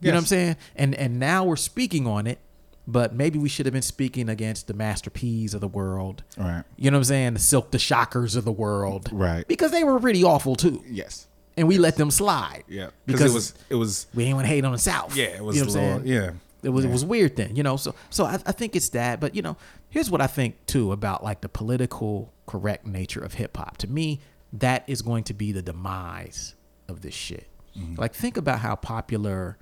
[0.00, 0.56] You know what I'm saying?
[0.74, 2.40] And and now we're speaking on it,
[2.86, 6.22] but maybe we should have been speaking against the Master P's of the world.
[6.36, 6.64] Right.
[6.76, 7.34] You know what I'm saying?
[7.34, 9.08] The Silkk the Shockers of the world.
[9.12, 9.46] Right.
[9.48, 10.82] Because they were pretty awful too.
[10.86, 12.64] yes And we let them slide.
[12.68, 15.16] yeah Because it was it was we ain't want to hate on the South.
[15.16, 16.06] yeah it was You know what I'm little- saying?
[16.06, 16.30] yeah
[16.62, 16.90] It was yeah.
[16.90, 17.76] it was weird then, you know.
[17.76, 19.56] So so I, I think it's that, but you know,
[19.90, 23.76] here's what I think too about like the political correct nature of hip hop.
[23.78, 24.20] To me,
[24.52, 26.54] that is going to be the demise
[26.88, 27.48] of this shit.
[27.78, 27.94] Mm-hmm.
[28.00, 29.56] Like think about how popular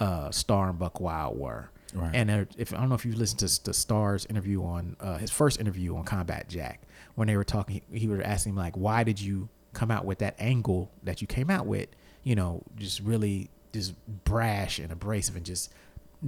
[0.00, 1.70] uh, Star and Buc Wild were.
[1.96, 2.14] Right.
[2.14, 5.30] And if I don't know if you listened to the Star's interview on uh, his
[5.30, 6.82] first interview on Combat Jack,
[7.14, 10.04] when they were talking, he, he was asking him like, "Why did you come out
[10.04, 11.88] with that angle that you came out with?
[12.22, 15.72] You know, just really just brash and abrasive and just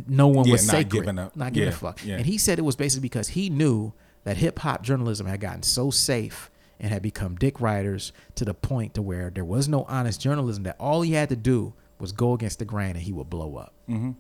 [0.06, 1.34] no one Yeah, was not sacred, giving up.
[1.36, 2.16] not giving a Yeah, fuck." yeah.
[2.16, 3.92] And he said it was basically because he knew
[4.24, 6.50] that hip hop journalism had gotten so safe
[6.80, 10.62] and had become dick riders to the point to where there was no honest journalism
[10.64, 13.56] that all he had to do was go against the grain and he would blow
[13.56, 13.72] up.
[13.88, 14.12] Mm-hmm.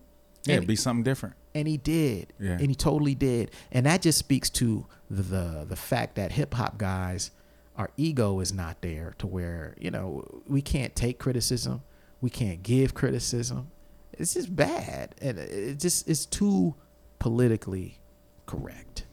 [0.44, 2.32] yeah And- be something different And he did.
[2.38, 2.52] Yeah.
[2.52, 3.50] And he totally did.
[3.72, 7.30] And that just speaks to the the, fact that hip hop guys,
[7.76, 11.82] our ego is not there to where, you know, we can't take criticism.
[12.20, 13.70] We can't give criticism.
[14.12, 15.14] It's just bad.
[15.20, 16.74] And it just it's too
[17.18, 17.98] politically
[18.46, 19.04] correct.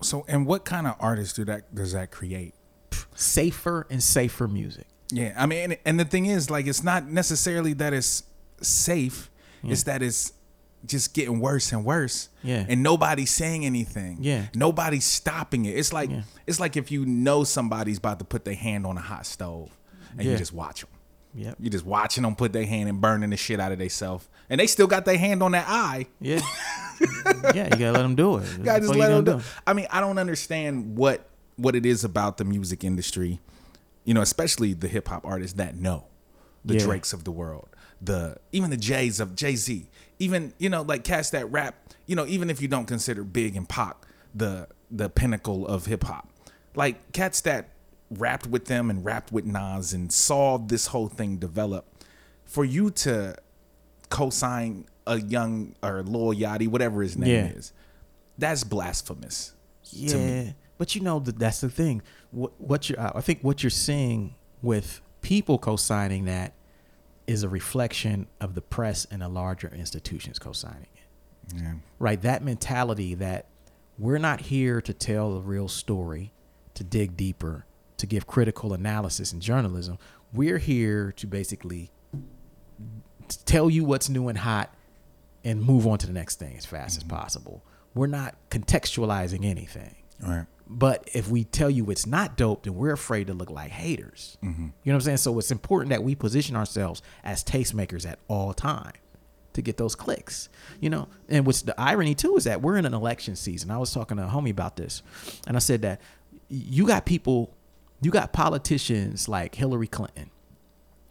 [0.00, 2.54] so and what kind of artists do that does that create
[3.14, 4.86] Safer and safer music.
[5.12, 8.22] Yeah, I mean, and, and the thing is, like, it's not necessarily that it's
[8.62, 9.30] safe;
[9.62, 10.32] it's that it's
[10.86, 12.28] just getting worse and worse.
[12.42, 12.64] Yeah.
[12.68, 14.18] and nobody's saying anything.
[14.20, 14.46] Yeah.
[14.54, 15.76] nobody's stopping it.
[15.76, 16.22] It's like Yeah.
[16.46, 19.70] it's like if you know somebody's about to put their hand on a hot stove,
[20.12, 20.32] and Yeah.
[20.32, 20.90] you just watch them.
[21.34, 21.56] Yep.
[21.60, 24.58] You just watching them put their hand and burning the shit out of themselves, and
[24.60, 26.06] they still got their hand on that eye.
[26.20, 26.40] Yeah.
[27.54, 28.40] yeah, you gotta let them do it.
[28.42, 29.40] What Gotta just let them do.
[29.66, 33.38] I mean, I don't understand what what it is about the music industry,
[34.04, 36.06] you know, especially the hip hop artists that know
[36.64, 36.84] the Yeah.
[36.84, 37.68] Drakes of the world,
[38.02, 39.88] the even the Jays of Jay Z,
[40.20, 41.74] even you know like cats that rap,
[42.06, 43.96] you know, even if you don't consider Big and Pac
[44.32, 46.28] the the pinnacle of hip hop,
[46.76, 47.70] like cats that
[48.10, 51.86] rapped with them and rapped with Nas and saw this whole thing develop,
[52.44, 53.34] for you to
[54.08, 57.46] co-sign a young or Lil Yachty, whatever his name Yeah.
[57.52, 57.72] is,
[58.38, 59.54] that's blasphemous.
[59.92, 62.02] Yeah, but you know that that's the thing.
[62.30, 66.52] What what you I think what you're seeing with people co-signing that
[67.30, 71.62] is a reflection of the press and the larger institutions co-signing it.
[71.62, 71.74] Yeah.
[72.00, 73.46] Right, that mentality that
[73.98, 76.32] we're not here to tell the real story,
[76.74, 77.66] to dig deeper,
[77.98, 79.96] to give critical analysis and journalism.
[80.32, 81.92] We're here to basically
[83.44, 84.74] tell you what's new and hot
[85.44, 87.16] and move on to the next thing as fast as mm-hmm.
[87.16, 87.64] possible.
[87.94, 89.94] We're not contextualizing anything.
[90.24, 90.46] All right.
[90.72, 94.38] But if we tell you it's not dope, then we're afraid to look like haters.
[94.40, 94.62] Mm-hmm.
[94.62, 95.16] You know what I'm saying?
[95.16, 98.92] So it's important that we position ourselves as tastemakers at all time
[99.54, 100.48] to get those clicks.
[100.78, 103.72] You know, and what's the irony too is that we're in an election season.
[103.72, 105.02] I was talking to a homie about this,
[105.44, 106.00] and I said that
[106.48, 107.52] you got people,
[108.00, 110.30] you got politicians like Hillary Clinton.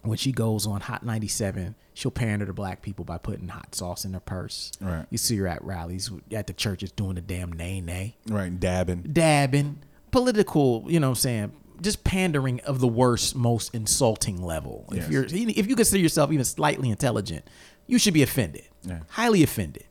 [0.04, 4.06] When she goes on Hot 97, she'll pander to black people by putting hot sauce
[4.06, 4.72] in her purse.
[4.80, 5.06] Right.
[5.10, 8.58] You see her at rallies, at the churches doing the damn nay nay Right.
[8.58, 9.02] Dabbing.
[9.12, 9.80] dabbing,
[10.12, 14.86] political, you know what I'm saying, just pandering of the worst, most insulting level.
[14.92, 15.06] Yes.
[15.06, 17.46] If you're if you consider yourself even slightly intelligent,
[17.88, 18.64] you should be offended.
[18.84, 19.00] Yeah.
[19.10, 19.86] Highly offended.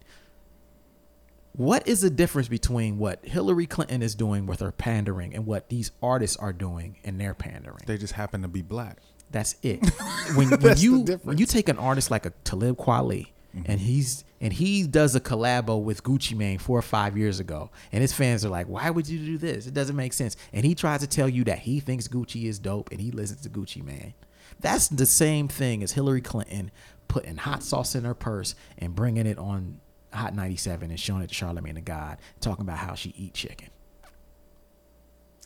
[1.53, 5.68] What is the difference between what Hillary Clinton is doing with her pandering and what
[5.71, 7.81] these artists are doing in their pandering?
[7.85, 8.99] They just happen to be black.
[9.31, 9.88] That's it.
[10.35, 13.62] When, when That's you when you take an artist like a Talib Kweli mm-hmm.
[13.64, 17.71] and he's and he does a collabo with Gucci Mane four or five years ago,
[17.93, 19.67] and his fans are like, "Why would you do this?
[19.67, 22.59] It doesn't make sense." And he tries to tell you that he thinks Gucci is
[22.59, 24.12] dope and he listens to Gucci Mane.
[24.61, 26.71] That's the same thing as Hillary Clinton
[27.09, 29.81] putting hot sauce in her purse and bringing it on
[30.12, 33.69] Hot 97 and showing it to Charlamagne the God, talking about how she eat chicken.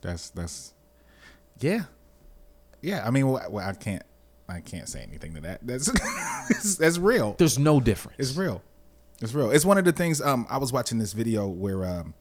[0.02, 0.72] That's that's
[1.60, 1.84] yeah,
[2.82, 3.06] yeah.
[3.06, 4.02] I mean, well, well, I can't
[4.48, 5.60] I can't say anything to that.
[5.66, 7.34] That's that's, real.
[7.38, 8.18] There's no difference.
[8.18, 8.62] It's real.
[9.20, 9.50] It's real.
[9.50, 10.20] It's one of the things.
[10.20, 12.14] Um, I was watching this video where um,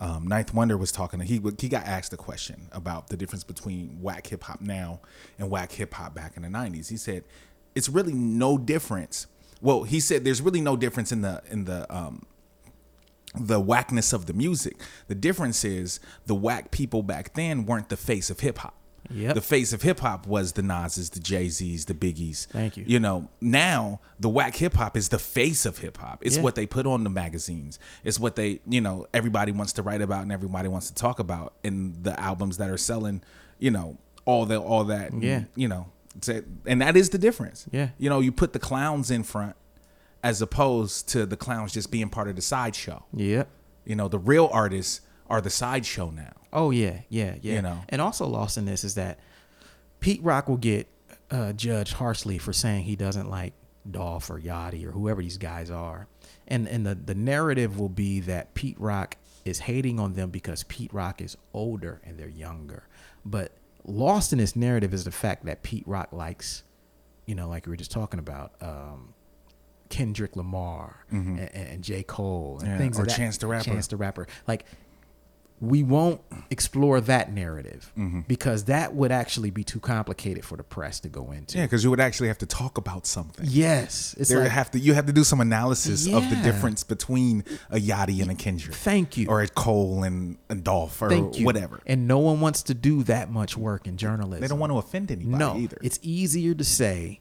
[0.00, 1.20] um, Ninth Wonder was talking.
[1.20, 5.00] He he got asked a question about the difference between whack hip hop now
[5.38, 6.88] and whack hip hop back in the '90s.
[6.88, 7.24] He said
[7.74, 9.26] it's really no difference.
[9.60, 12.24] Well, he said there's really no difference in the in the um,
[13.38, 14.80] the whackness of the music.
[15.08, 18.77] The difference is the whack people back then weren't the face of hip hop.
[19.10, 19.34] Yep.
[19.34, 22.46] The face of hip hop was the Nas's, the Jay Z's, the Biggies.
[22.48, 22.84] Thank you.
[22.86, 26.18] You know, now the whack hip hop is the face of hip hop.
[26.24, 26.42] It's Yeah.
[26.42, 27.78] what they put on the magazines.
[28.04, 31.18] It's what they, you know, everybody wants to write about and everybody wants to talk
[31.18, 33.22] about in the albums that are selling,
[33.58, 35.10] you know, all the all that.
[35.12, 35.44] and, Yeah.
[35.56, 35.86] You know,
[36.66, 37.66] and that is the difference.
[37.70, 37.90] Yeah.
[37.98, 39.56] You know, you put the clowns in front
[40.22, 43.04] as opposed to the clowns just being part of the sideshow.
[43.14, 43.48] Yep.
[43.86, 46.32] You know, the real artists are the sideshow now.
[46.52, 47.54] Oh yeah, yeah, yeah.
[47.56, 47.80] You know.
[47.88, 49.18] and also lost in this is that
[50.00, 50.88] Pete Rock will get
[51.30, 53.52] uh, judged harshly for saying he doesn't like
[53.90, 56.06] Dolph or Yachty or whoever these guys are,
[56.46, 60.62] and and the the narrative will be that Pete Rock is hating on them because
[60.64, 62.86] Pete Rock is older and they're younger,
[63.24, 63.52] but
[63.84, 66.62] lost in this narrative is the fact that Pete Rock likes,
[67.26, 68.52] you know, like we were just talking about.
[68.60, 69.14] Um,
[69.90, 72.02] Kendrick Lamar and, and J.
[72.02, 72.72] Cole and Mm-hmm.
[72.72, 73.16] Yeah, things or that.
[73.16, 73.64] Chance the Rapper.
[73.64, 74.26] Chance the Rapper.
[74.46, 74.66] Like
[75.60, 78.20] we won't explore that narrative Mm-hmm.
[78.28, 81.58] because that would actually be too complicated for the press to go into.
[81.58, 83.44] Yeah, because you would actually have to talk about something.
[83.48, 86.84] Yes, it's There like, have to you have to do some analysis of the difference
[86.84, 88.74] between a Yachty and a Kendrick.
[88.76, 89.28] Thank you.
[89.28, 91.80] Or a Cole and a Dolph or whatever.
[91.86, 94.40] And no one wants to do that much work in journalism.
[94.40, 95.78] They don't want to offend anybody no, either.
[95.82, 97.20] it's easier to say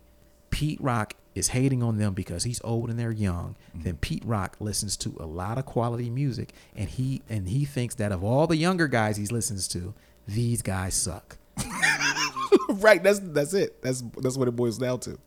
[0.50, 3.84] Pete Rock is hating on them because he's old and they're young Mm-hmm.
[3.84, 7.96] than Pete Rock listens to a lot of quality music and he and he thinks
[7.96, 9.94] that of all the younger guys he listens to,
[10.28, 11.38] these guys suck.
[12.70, 13.02] right.
[13.04, 13.82] That's that's it.
[13.82, 15.18] That's that's what it boils down to.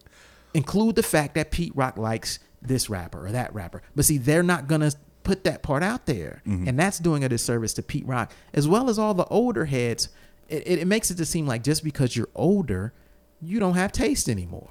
[0.55, 3.83] include the fact that Pete Rock likes this rapper or that rapper.
[3.95, 4.93] But see, they're not gonna
[5.23, 8.89] put that part out there, and that's doing a disservice to Pete Rock as well
[8.91, 10.09] as all the older heads.
[10.49, 12.93] It, it, it makes it to seem like just because you're older,
[13.41, 14.71] you don't have taste anymore.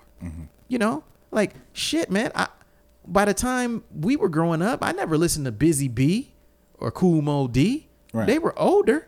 [0.68, 2.32] You know, like shit, man.
[2.36, 2.48] I
[3.08, 6.34] by the time we were growing up, I never listened to Busy Bee
[6.78, 7.88] or Kool Moe Dee.
[8.14, 8.28] Right.
[8.28, 9.08] They were older.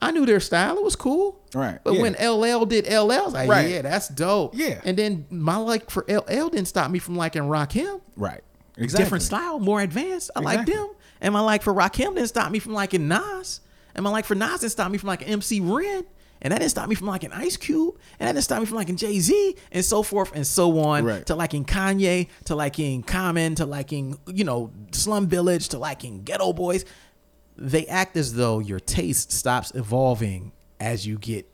[0.00, 0.76] I knew their style.
[0.78, 1.40] It was cool.
[1.54, 2.02] Right, But yeah.
[2.02, 3.68] when LL did LL, I was like, Right.
[3.68, 4.54] yeah, that's dope.
[4.56, 4.80] Yeah.
[4.84, 8.00] And then my like for LL didn't stop me from liking Rakim.
[8.16, 8.42] Right.
[8.76, 9.04] Exactly.
[9.04, 10.30] Different style, more advanced.
[10.34, 10.74] I like Exactly.
[10.74, 10.88] them.
[11.20, 13.60] And my like for Rakim didn't stop me from liking Nas.
[13.94, 16.04] And my like for Nas didn't stop me from liking MC Ren.
[16.42, 17.96] And that didn't stop me from liking Ice Cube.
[18.20, 21.04] And that didn't stop me from liking Jay Z and so forth and so on.
[21.04, 21.24] Right.
[21.26, 26.54] To liking Kanye, to liking Common, to liking, you know, Slum Village, to liking Geto
[26.54, 26.84] Boys.
[27.56, 31.48] They act as though your taste stops evolving as you get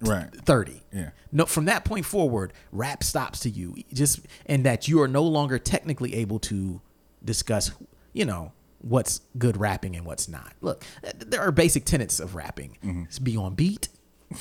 [0.00, 0.32] Right.
[0.32, 0.82] 30.
[0.92, 1.10] Yeah.
[1.32, 3.74] No, from that point forward, rap stops to you.
[3.92, 6.80] Just and that you are no longer technically able to
[7.24, 7.72] discuss,
[8.12, 10.52] you know, what's good rapping and what's not.
[10.60, 10.84] Look,
[11.16, 12.78] there are basic tenets of rapping.
[12.84, 13.02] Mm-hmm.
[13.04, 13.88] It's be on beat,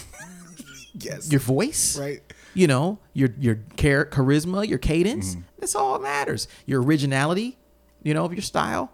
[0.99, 1.31] Yes.
[1.31, 2.21] your voice, Right.
[2.55, 5.31] You know, your your char- charisma, your cadence.
[5.35, 5.41] Mm-hmm.
[5.59, 6.47] That's all that matters.
[6.65, 7.55] Your originality,
[8.01, 8.91] you know, of your style.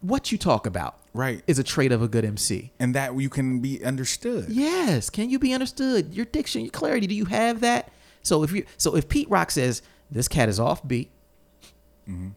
[0.00, 1.42] What you talk about, Right.
[1.48, 2.70] is a trait of a good MC.
[2.78, 4.46] and that you can be understood.
[4.50, 5.10] Yes.
[5.10, 6.14] Can you be understood?
[6.14, 7.08] Your diction, your clarity.
[7.08, 7.90] Do you have that?
[8.22, 11.10] So if you so if Pete Rock says this cat is off beat,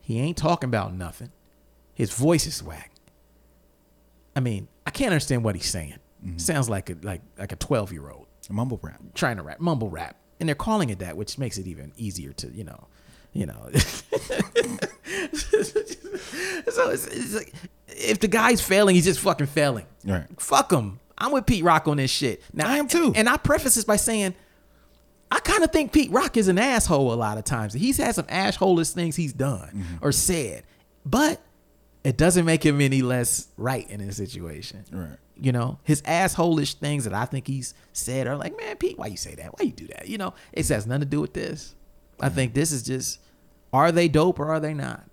[0.01, 1.31] he ain't talking about nothing.
[1.93, 2.91] His voice is whack.
[4.35, 5.97] I mean, I can't understand what he's saying.
[6.37, 9.01] Sounds like a like like a twelve year old Mumble rap.
[9.13, 12.33] trying to rap, mumble rap, and they're calling it that, which makes it even easier
[12.33, 12.87] to you know,
[13.33, 13.69] you know.
[15.33, 17.53] so it's, it's like
[17.87, 19.85] if the guy's failing, he's just fucking failing.
[20.05, 20.25] Right.
[20.37, 20.99] Fuck him.
[21.17, 22.41] I'm with Pete Rock on this shit.
[22.53, 23.13] Now I am too.
[23.15, 24.35] And I preface this by saying.
[25.31, 27.73] I kind of think Pete Rock is an asshole a lot of times.
[27.73, 30.05] He's had some assholish things he's done Mm-hmm.
[30.05, 30.61] or said,
[31.07, 31.41] but
[32.03, 34.85] it doesn't make him any less right in this situation.
[34.91, 35.17] Right.
[35.35, 39.07] You know, his assholish things that I think he's said are like, man, Pete, why
[39.07, 39.57] you say that?
[39.59, 40.07] Why you do that?
[40.07, 41.75] You know, it has nothing to do with this.
[42.19, 43.19] I think this is just,
[43.73, 45.03] are they dope or are they not?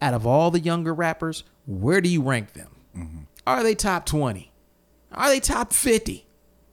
[0.00, 2.74] Out of all the younger rappers, where do you rank them?
[2.96, 3.18] Mm-hmm.
[3.46, 4.50] Are they top 20?
[5.12, 6.26] Are they top 50?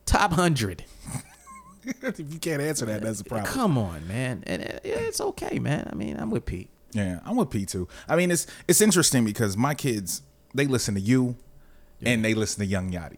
[0.07, 0.83] Top 100?
[1.85, 3.51] if you can't answer that, that's a problem.
[3.51, 4.43] Come on, man.
[4.47, 5.87] And it- it's okay, man.
[5.91, 6.69] I mean, I'm with Pete.
[6.91, 7.87] Yeah, I'm with P too.
[8.07, 10.23] I mean, it's it's interesting because my kids
[10.55, 11.35] they listen to you,
[12.01, 13.17] and they listen to Young Yachty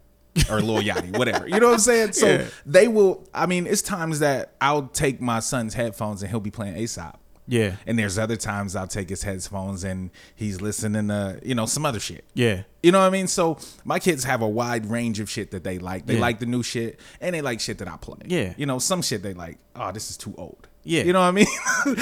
[0.49, 1.47] or Lil Yachty, whatever.
[1.47, 2.13] You know what I'm saying?
[2.13, 2.45] So Yeah.
[2.65, 3.27] they will.
[3.33, 7.17] I mean, it's times that I'll take my son's headphones and he'll be playing Aesop.
[7.47, 7.75] Yeah.
[7.85, 11.85] And there's other times I'll take his headphones and he's listening to you know some
[11.85, 12.23] other shit.
[12.33, 12.63] Yeah.
[12.81, 13.27] You know what I mean?
[13.27, 16.05] So my kids have a wide range of shit that they like.
[16.05, 16.21] They Yeah.
[16.21, 18.19] like the new shit and they like shit that I play.
[18.25, 18.53] Yeah.
[18.57, 20.67] You know, some shit they like, oh, this is too old.
[20.83, 21.03] Yeah.
[21.03, 21.47] You know what I mean?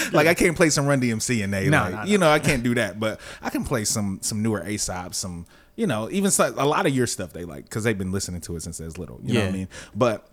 [0.14, 2.04] like I can't play some Run DMC and they No, like, no, no.
[2.06, 5.46] you know, I can't do that, but I can play some some newer Aesop, some,
[5.80, 8.42] you know, even so, a lot of your stuff they like because they've been listening
[8.42, 9.20] to it since they was little.
[9.24, 9.68] You know what I mean?
[9.96, 10.28] But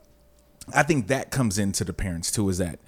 [0.75, 2.81] I think that comes into the parents too, is that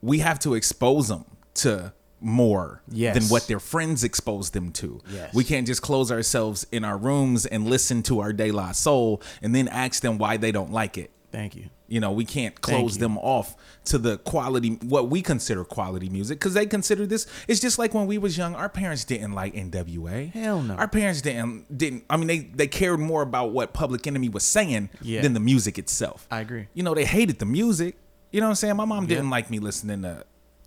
[0.00, 3.14] we have to expose them to more Yes.
[3.18, 5.02] than what their friends expose them to.
[5.12, 5.34] Yes.
[5.34, 9.20] We can't just close ourselves in our rooms and listen to our De La Soul
[9.42, 11.10] and then ask them why they don't like it.
[11.32, 11.70] Thank you.
[11.88, 16.38] You know, we can't close them off to the quality, what we consider quality music,
[16.38, 17.26] because they consider this.
[17.48, 20.30] It's just like when we was young, our parents didn't like NWA.
[20.32, 20.74] Hell no.
[20.74, 22.04] Our parents didn't didn't.
[22.08, 25.22] I mean, they they cared more about what Public Enemy was saying Yeah.
[25.22, 26.26] than the music itself.
[26.30, 26.68] I agree.
[26.74, 27.96] You know, they hated the music.
[28.30, 28.76] You know what I'm saying?
[28.76, 30.24] My mom didn't like me listening to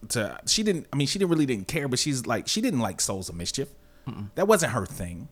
[0.09, 0.39] to.
[0.47, 0.87] She didn't.
[0.91, 3.35] I mean, she didn't really didn't care, but she's like she didn't like Souls of
[3.35, 3.69] Mischief.
[4.35, 5.29] That wasn't her thing.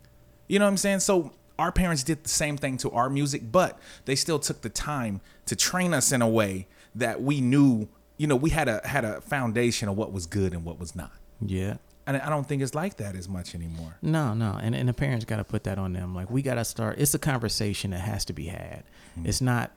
[0.47, 0.99] You know what I'm saying?
[1.01, 4.69] So our parents did the same thing to our music, but they still took the
[4.69, 7.87] time to train us in a way that we knew.
[8.17, 10.95] You know, we had a had a foundation of what was good and what was
[10.95, 11.11] not.
[11.41, 11.77] Yeah.
[12.05, 13.97] And I don't think it's like that as much anymore.
[14.01, 16.13] No, no, and and the parents got to put that on them.
[16.13, 16.99] Like we got to start.
[16.99, 18.83] It's a conversation that has to be had.
[19.17, 19.29] Mm-hmm.
[19.29, 19.71] It's not.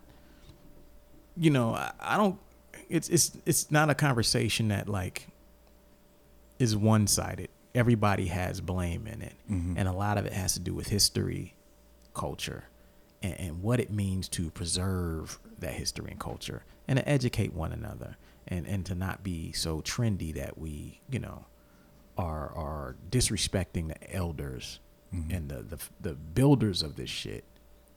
[1.37, 2.39] You know, I, I don't.
[2.89, 5.29] It's it's it's not a conversation that like.
[6.59, 7.51] Is one sided.
[7.75, 9.75] Everybody has blame in it, mm-hmm.
[9.77, 11.55] and a lot of it has to do with history,
[12.17, 12.65] culture,
[13.23, 17.73] and, and what it means to preserve that history and culture, and to educate one
[17.73, 18.17] another,
[18.49, 21.47] and and to not be so trendy that we, you know,
[22.19, 24.81] are are disrespecting the elders
[25.15, 25.35] mm-hmm.
[25.35, 27.45] and the, the the builders of this shit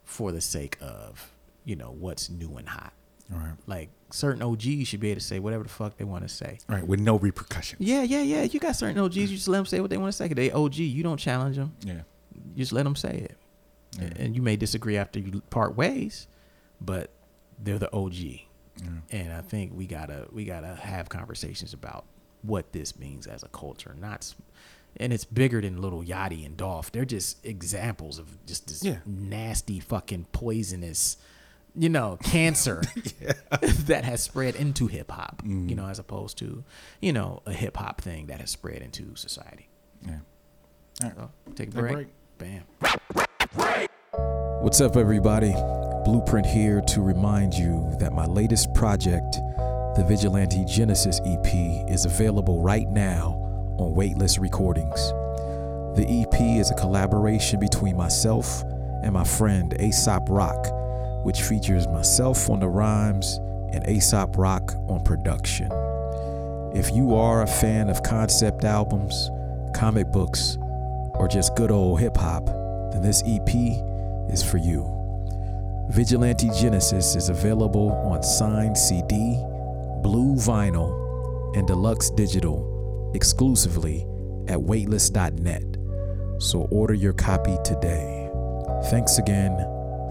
[0.03, 1.32] for the sake of
[1.65, 2.93] you know what's new and hot.
[3.29, 3.53] Right.
[3.67, 6.58] Like certain OGs should be able to say whatever the fuck they want to say.
[6.67, 7.79] Right, with no repercussions.
[7.79, 8.43] Yeah, yeah, yeah.
[8.43, 9.17] You got certain OGs.
[9.17, 10.27] You just let them say what they want to say.
[10.27, 10.75] They OG.
[10.75, 11.75] You don't challenge them.
[11.82, 12.01] Yeah.
[12.34, 13.38] You just let them say it.
[13.97, 16.28] And you may disagree after you part ways,
[16.80, 17.10] but
[17.58, 18.15] they're the OG.
[19.12, 22.06] And I think we gotta we gotta have conversations about
[22.43, 23.93] what this means as a culture.
[23.99, 24.34] Not,
[24.95, 26.91] and it's bigger than Little Yachty and Dolph.
[26.91, 28.99] They're just examples of just this Yeah.
[29.06, 31.17] nasty fucking poisonous,
[31.75, 32.82] you know, cancer
[33.62, 35.41] that has spread into hip hop.
[35.43, 35.91] You know, mm-hmm.
[35.91, 36.63] as opposed to
[37.02, 39.67] you know a hip hop thing that has spread into society.
[40.08, 40.19] Yeah.
[41.04, 41.15] All right.
[41.17, 41.93] So take a Take break.
[41.93, 42.08] break.
[42.38, 43.25] Bam.
[43.55, 45.53] What's up, everybody?
[46.05, 49.39] Blueprint here to remind you that my latest project,
[49.95, 51.47] the Vigilante Genesis EP,
[51.89, 53.31] is available right now
[53.79, 55.09] on Weightless Recordings.
[55.97, 58.62] The EP is a collaboration between myself
[59.03, 60.67] and my friend Aesop Rock,
[61.25, 63.38] which features myself on the rhymes
[63.73, 65.71] and Aesop Rock on production.
[66.75, 69.31] If you are a fan of concept albums,
[69.73, 70.59] comic books,
[71.15, 72.58] or just good old hip hop,
[72.91, 73.49] then this EP
[74.32, 74.95] is for you.
[75.89, 79.41] Vigilante Genesis is available on signed CD,
[80.04, 84.06] blue vinyl, and deluxe digital exclusively
[84.47, 85.63] at weightless.net.
[86.39, 88.30] So order your copy today.
[88.86, 89.58] Thanks again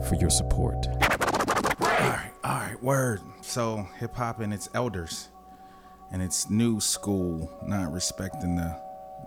[0.09, 0.87] for your support.
[0.89, 3.21] All right, all right, word.
[3.41, 5.29] So hip hop and its elders,
[6.13, 8.79] and its new school not respecting the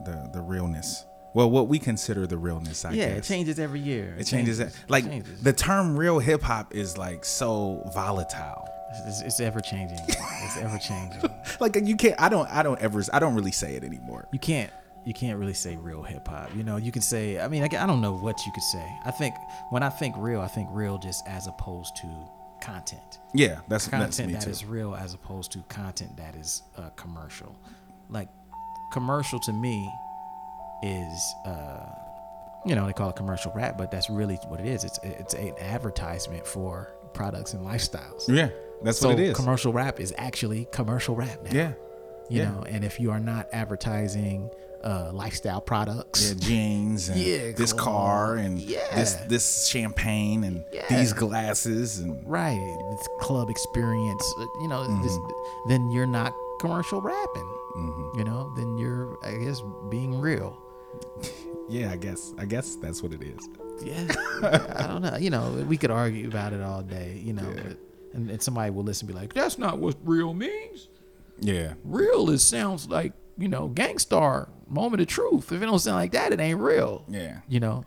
[0.05, 1.05] the the realness.
[1.33, 3.17] Well, what we consider the realness, I yeah, guess.
[3.19, 4.15] it changes every year.
[4.17, 4.59] It changes.
[4.59, 4.75] it.
[4.89, 5.41] Like changes.
[5.41, 8.67] the term "real hip hop" is like so volatile.
[9.07, 9.99] It's, it's ever changing.
[10.07, 11.21] it's ever changing.
[11.59, 12.19] Like you can't.
[12.19, 12.49] I don't.
[12.49, 13.03] I don't ever.
[13.13, 14.27] I don't really say it anymore.
[14.33, 14.71] You can't.
[15.05, 16.55] You can't really say real hip hop.
[16.55, 17.39] You know, you can say.
[17.39, 18.85] I mean, I, I don't know what you could say.
[19.05, 19.35] I think
[19.69, 22.07] when I think real, I think real just as opposed to
[22.61, 23.19] content.
[23.33, 26.89] Yeah, that's that's content me that is real as opposed to content that is uh,
[26.91, 27.55] commercial.
[28.09, 28.29] Like
[28.91, 29.89] commercial to me
[30.83, 31.85] is uh,
[32.65, 34.83] you know they call it commercial rap, but that's really what it is.
[34.83, 38.27] It's it's an advertisement for products and lifestyles.
[38.27, 38.49] yeah,
[38.83, 39.35] that's so what it is.
[39.35, 41.51] commercial rap is actually commercial rap now.
[41.51, 41.71] yeah,
[42.29, 42.51] you yeah.
[42.51, 44.49] know, and if you are not advertising
[44.83, 48.79] uh, lifestyle products, yeah, jeans and Yeah, this car and Yeah.
[48.95, 50.85] this this champagne and Yeah.
[50.89, 52.59] these glasses and right,
[52.91, 55.69] this club experience, uh, you know, Mm-hmm.
[55.69, 57.49] then you're not commercial rapping.
[58.17, 60.57] You know, then you're, I guess, being real.
[61.69, 63.47] Yeah, I guess I guess that's what it is.
[63.83, 64.07] Yeah,
[64.75, 65.15] I don't know.
[65.17, 67.21] You know, we could argue about it all day.
[67.23, 67.77] You know, but,
[68.13, 70.89] and, and somebody will listen and be like, "That's not what real means.
[71.39, 75.51] Yeah, Real is sounds like you know, Gang Starr moment of truth.
[75.51, 77.03] If it don't sound like that, it ain't real.
[77.07, 77.85] yeah, You know,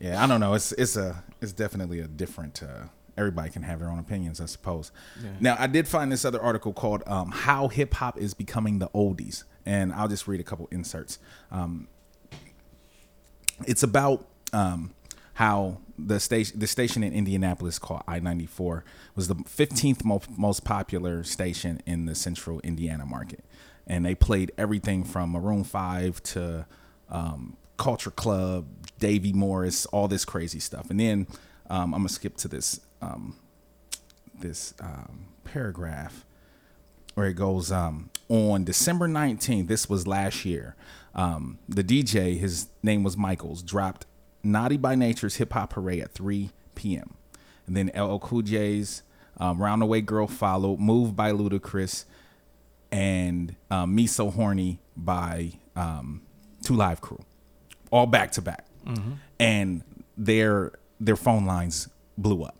[0.00, 0.22] yeah.
[0.22, 0.54] I don't know.
[0.54, 2.62] It's it's a it's definitely a different.
[2.62, 2.84] Uh,
[3.16, 4.92] everybody can have their own opinions, I suppose.
[5.40, 8.88] Now, I did find this other article called um, "How Hip Hop is Becoming the
[8.90, 11.18] Oldies," and I'll just read a couple inserts.
[11.50, 11.88] Um,
[13.66, 14.92] it's about um,
[15.34, 20.22] how the station the station in Indianapolis called I ninety four was the fifteenth mo-
[20.36, 23.44] most popular station in the central Indiana market,
[23.86, 26.66] and they played everything from Maroon Five to
[27.10, 28.66] um, Culture Club,
[28.98, 30.90] Davy Morris, all this crazy stuff.
[30.90, 31.26] And then
[31.70, 33.36] um, I'm gonna skip to this um,
[34.38, 36.24] this um, paragraph
[37.14, 39.66] where it goes um, on December 19th.
[39.66, 40.76] This was last year.
[41.18, 44.06] Um, the DJ, his name was Michaels, dropped
[44.42, 47.14] Naughty by Nature's Hip Hop Parade at 3 p.m.
[47.66, 49.02] And then LL Cool J's
[49.38, 52.04] um, Round the Way Girl followed, Moved by Ludacris,
[52.92, 56.22] and um, Me So Horny by um,
[56.62, 57.24] Two Live Crew,
[57.90, 58.64] all back to back.
[59.40, 59.82] And
[60.16, 62.56] their their phone lines blew up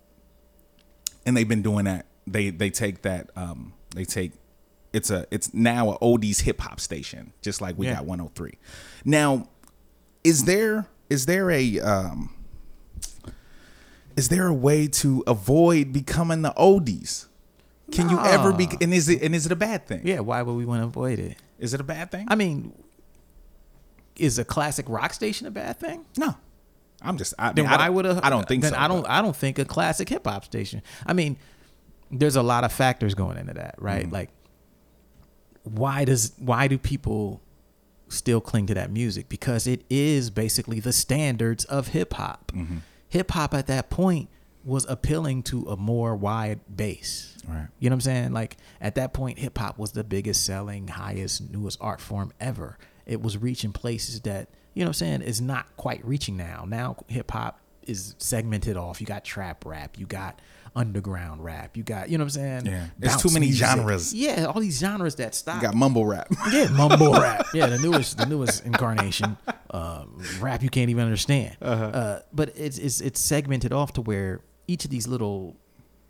[1.29, 2.07] and they've been doing that.
[2.27, 4.33] They they take that um they take
[4.93, 7.95] it's a it's now a oldies hip hop station, just like we Yeah.
[7.97, 8.59] got 103.
[9.05, 9.49] Now,
[10.25, 12.35] is there is there a um
[14.17, 17.27] is there a way to avoid becoming the oldies?
[17.93, 20.03] Can you ever be and is it and is it a bad thing?
[20.05, 20.21] yeah.
[20.21, 21.37] Why would we want to avoid it?
[21.59, 22.27] Is it a bad thing?
[22.29, 22.73] I mean,
[24.17, 26.05] is a classic rock station a bad thing?
[26.17, 26.35] no.
[27.01, 28.21] I'm just I, Then mean, I why would a?
[28.25, 28.79] I don't think then so.
[28.79, 29.03] I don't.
[29.03, 30.83] but- I don't think a classic hip hop station.
[31.07, 31.37] I mean,
[32.11, 34.03] there's a lot of factors going into that, right?
[34.03, 34.13] Mm-hmm.
[34.13, 34.31] Like,
[35.73, 37.41] why does why do people
[38.09, 39.29] still cling to that music?
[39.29, 42.53] Because it is basically the standards of hip hop.
[42.55, 42.79] Mm-hmm.
[43.09, 44.29] Hip hop at that point
[44.65, 47.37] was appealing to a more wide base.
[47.47, 47.69] Right.
[47.79, 48.33] You know what I'm saying?
[48.33, 52.79] Like at that point, hip hop was the biggest selling, highest, newest art form ever.
[53.07, 56.65] It was reaching places that, you know what I'm saying, is not quite reaching now.
[56.67, 59.01] Now hip hop is segmented off.
[59.01, 60.41] You got trap rap, you got
[60.77, 62.67] underground rap, you got, you know what I'm saying?
[62.67, 62.87] Yeah.
[62.99, 63.67] There's too many music.
[63.67, 64.15] genres.
[64.15, 65.57] Yeah, all these genres that stop.
[65.57, 66.29] You got mumble rap.
[66.53, 67.47] Yeah, mumble rap.
[67.55, 69.37] Yeah, the newest, the newest incarnation,
[69.71, 70.05] uh,
[70.41, 71.57] rap you can't even understand.
[71.63, 75.57] uh but it's it's it's segmented off to where each of these little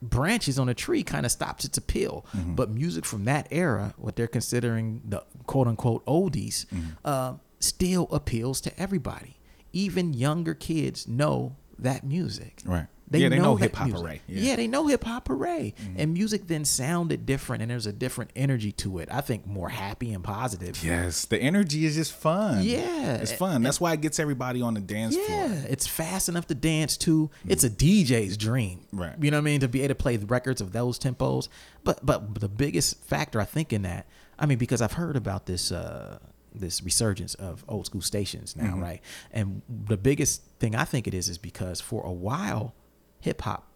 [0.01, 2.25] branches on a tree kind of stops its appeal.
[2.35, 6.67] But music from that era, what they're considering the quote unquote oldies,
[7.05, 9.37] uh, still appeals to everybody.
[9.73, 12.61] Even younger kids know that music.
[12.65, 12.87] Right.
[13.11, 14.21] They Yeah, they know that hip hop array.
[14.27, 14.41] Yeah.
[14.41, 14.49] Yeah.
[14.51, 14.57] Mm-hmm.
[14.57, 18.71] they know hip hop array, and music then sounded different, and there's a different energy
[18.73, 19.09] to it.
[19.11, 20.83] I think more happy and positive.
[20.85, 22.63] Yes, the energy is just fun.
[22.65, 23.15] Yeah.
[23.17, 23.63] it's fun.
[23.63, 25.65] That's why it gets everybody on the dance Yeah, floor.
[25.69, 27.31] it's fast enough to dance to.
[27.47, 29.15] It's a DJ's dream, Right.
[29.23, 29.61] You know what I mean?
[29.61, 31.49] To be able to play the records of those tempos.
[31.85, 34.07] But but the biggest factor I think in that,
[34.39, 36.19] I mean, because I've heard about this uh
[36.55, 38.81] this resurgence of old school stations now, Mm-hmm.
[38.83, 39.01] right?
[39.33, 42.75] And the biggest thing I think it is is because for a while,
[43.21, 43.69] hip hop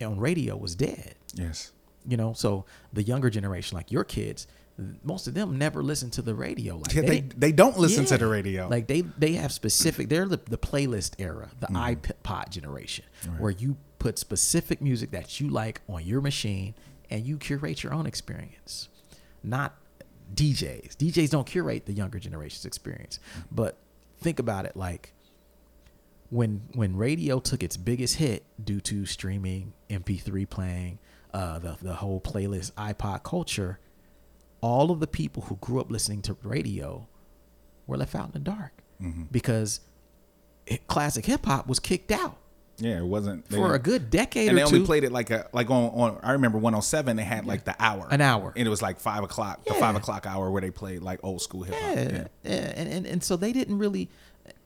[0.00, 1.14] on radio was dead.
[1.34, 1.72] Yes,
[2.06, 4.46] You know, so the younger generation, like your kids,
[5.02, 6.76] most of them never listen to the radio.
[6.76, 8.68] Like yeah, they didn't- they don't listen to the radio.
[8.68, 10.08] Like they they have specific.
[10.08, 12.12] They're the, the playlist era, the Mm-hmm.
[12.22, 13.04] iPod generation,
[13.38, 16.74] where you put specific music that you like on your machine
[17.10, 18.88] and you curate your own experience,
[19.42, 19.74] not
[20.34, 20.94] DJs.
[20.96, 23.18] DJs don't curate the younger generation's experience.
[23.50, 23.78] But
[24.20, 25.12] think about it like
[26.30, 30.98] when when radio took its biggest hit due to streaming, MP3 playing,
[31.32, 33.78] uh, the the whole playlist iPod culture,
[34.60, 37.06] all of the people who grew up listening to radio
[37.86, 39.22] were left out in the dark Mm-hmm.
[39.30, 39.78] because
[40.68, 42.36] hi- classic hip hop was kicked out
[42.78, 44.84] yeah, it wasn't they for a good decade And they only two.
[44.84, 48.08] played it like a like on, on I remember 107 they had like the hour
[48.10, 48.52] An hour.
[48.56, 51.40] and it was like five o'clock the five o'clock hour where they played like old
[51.42, 51.94] school hip hop.
[51.96, 52.50] yeah, yeah.
[52.52, 54.10] And, and and so they didn't really.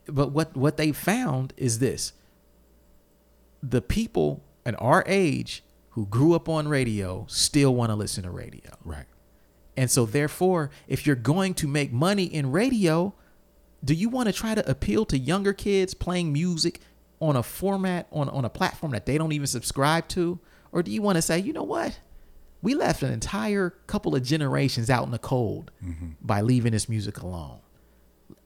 [0.06, 2.12] But what what they found is this:
[3.62, 8.30] the people in our age who grew up on radio still want to listen to
[8.30, 8.70] radio.
[8.84, 9.04] right.
[9.76, 13.14] And so, therefore, if you're going to make money in radio,
[13.84, 16.80] do you want to try to appeal to younger kids playing music
[17.20, 20.38] on a format, on, on a platform that they don't even subscribe to?
[20.72, 22.00] Or do you want to say, you know what?
[22.60, 26.10] We left an entire couple of generations out in the cold mm-hmm.
[26.20, 27.58] by leaving this music alone.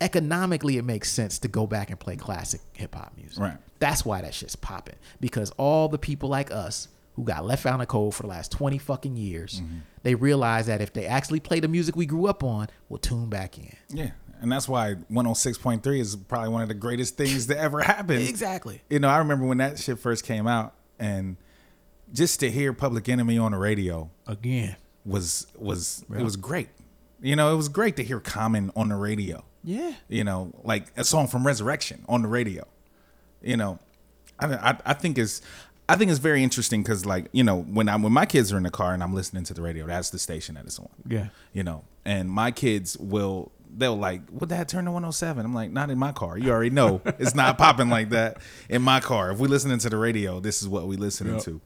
[0.00, 3.38] Economically, it makes sense to go back and play classic hip hop music.
[3.38, 3.56] Right.
[3.78, 4.96] That's why that shit's popping.
[5.20, 8.28] Because all the people like us who got left out in the cold for the
[8.28, 9.78] last 20 fucking years, mm-hmm.
[10.02, 13.28] they realize that if they actually play the music we grew up on, we'll tune
[13.28, 13.74] back in.
[13.88, 14.10] Yeah,
[14.40, 18.28] and that's why 106.3 is probably one of the greatest things that ever happened.
[18.36, 18.82] Exactly.
[18.90, 21.36] You know, I remember when that shit first came out, and
[22.12, 24.76] just to hear Public Enemy on the radio Again.
[25.04, 26.68] was was it was great.
[27.22, 29.44] You know, it was great to hear Common on the radio.
[29.66, 29.94] Yeah.
[30.08, 32.64] You know, like a song from Resurrection on the radio.
[33.42, 33.78] You know,
[34.38, 35.42] I I, I think it's
[35.88, 38.56] I think it's very interesting because like you know when I when my kids are
[38.56, 40.88] in the car and I'm listening to the radio, that's the station that it's on.
[41.06, 41.28] Yeah.
[41.52, 45.72] You know, and my kids will they'll like, would that turn to 107?" I'm like,
[45.72, 46.38] "Not in my car.
[46.38, 48.38] You already know it's not popping like that
[48.68, 49.32] in my car.
[49.32, 51.60] If we listening to the radio, this is what we listening to."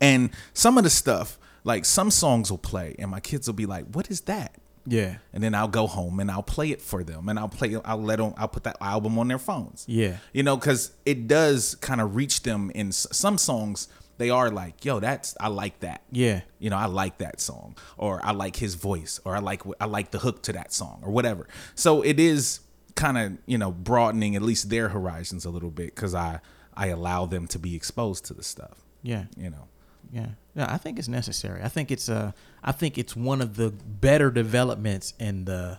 [0.00, 3.66] And some of the stuff, like some songs will play, and my kids will be
[3.66, 4.54] like, "What is that?"
[4.88, 5.16] Yeah.
[5.32, 8.02] And then I'll go home and I'll play it for them, and I'll play, I'll
[8.02, 9.84] let them, I'll put that album on their phones.
[9.88, 10.16] Yeah.
[10.32, 13.88] you know, because it does kind of reach them in s- some songs.
[14.18, 16.40] They are like, "Yo, that's I like that." Yeah.
[16.58, 19.84] you know, I like that song, or I like his voice, or I like I
[19.84, 21.46] like the hook to that song, or whatever.
[21.76, 22.60] So it is
[22.96, 26.40] kind of you know broadening at least their horizons a little bit because I
[26.76, 28.78] I allow them to be exposed to the stuff.
[29.02, 29.26] Yeah.
[29.36, 29.68] You know,
[30.12, 30.30] Yeah.
[30.56, 31.62] Yeah, I think it's necessary.
[31.62, 32.32] I think it's uh
[32.62, 35.78] I think it's one of the better developments in the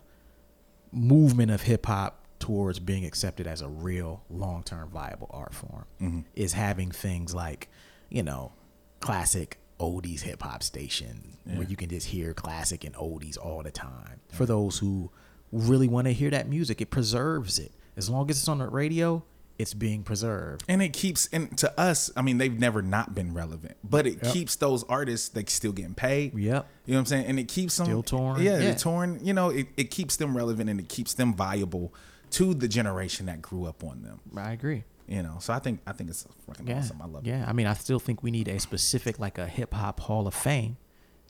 [0.91, 6.21] movement of hip hop towards being accepted as a real long-term viable art form mm-hmm.
[6.35, 7.69] is having things like,
[8.09, 8.53] you know,
[9.01, 13.71] classic oldies hip hop station where you can just hear classic and oldies all the
[13.71, 14.19] time.
[14.31, 15.09] For those who
[15.51, 17.71] really want to hear that music, it preserves it.
[17.97, 19.23] As long as it's on the radio,
[19.59, 20.63] it's being preserved.
[20.67, 24.21] and it keeps and to us, I mean, they've never not been relevant, but it
[24.21, 26.33] keeps those artists they still getting paid.
[26.33, 26.65] Yep.
[26.85, 27.25] You know what I'm saying?
[27.25, 28.41] And it keeps them Still touring.
[28.43, 28.57] Yeah, Yeah.
[28.59, 29.23] they're touring.
[29.23, 31.93] You know, it, it keeps them relevant and it keeps them viable
[32.31, 34.21] to the generation that grew up on them.
[34.37, 34.85] I agree.
[35.07, 37.01] You know, so I think I think it's fucking Yeah, awesome.
[37.01, 37.29] I love it.
[37.29, 37.43] yeah.
[37.47, 40.33] I mean, I still think we need a specific, like a hip hop Hall of
[40.35, 40.77] Fame,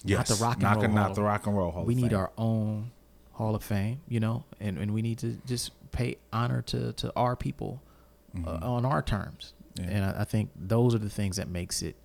[0.05, 0.87] not the rock and not, roll.
[0.89, 2.19] not Hall the rock and roll Hall We of need Fame.
[2.19, 2.91] our own
[3.31, 7.11] Hall of Fame, you know, and, and we need to just pay honor to to
[7.15, 7.81] our people
[8.45, 9.53] uh, on our terms.
[9.75, 9.89] Mm-hmm.
[9.89, 9.95] Yeah.
[9.95, 11.95] And I, I think those are the things that makes it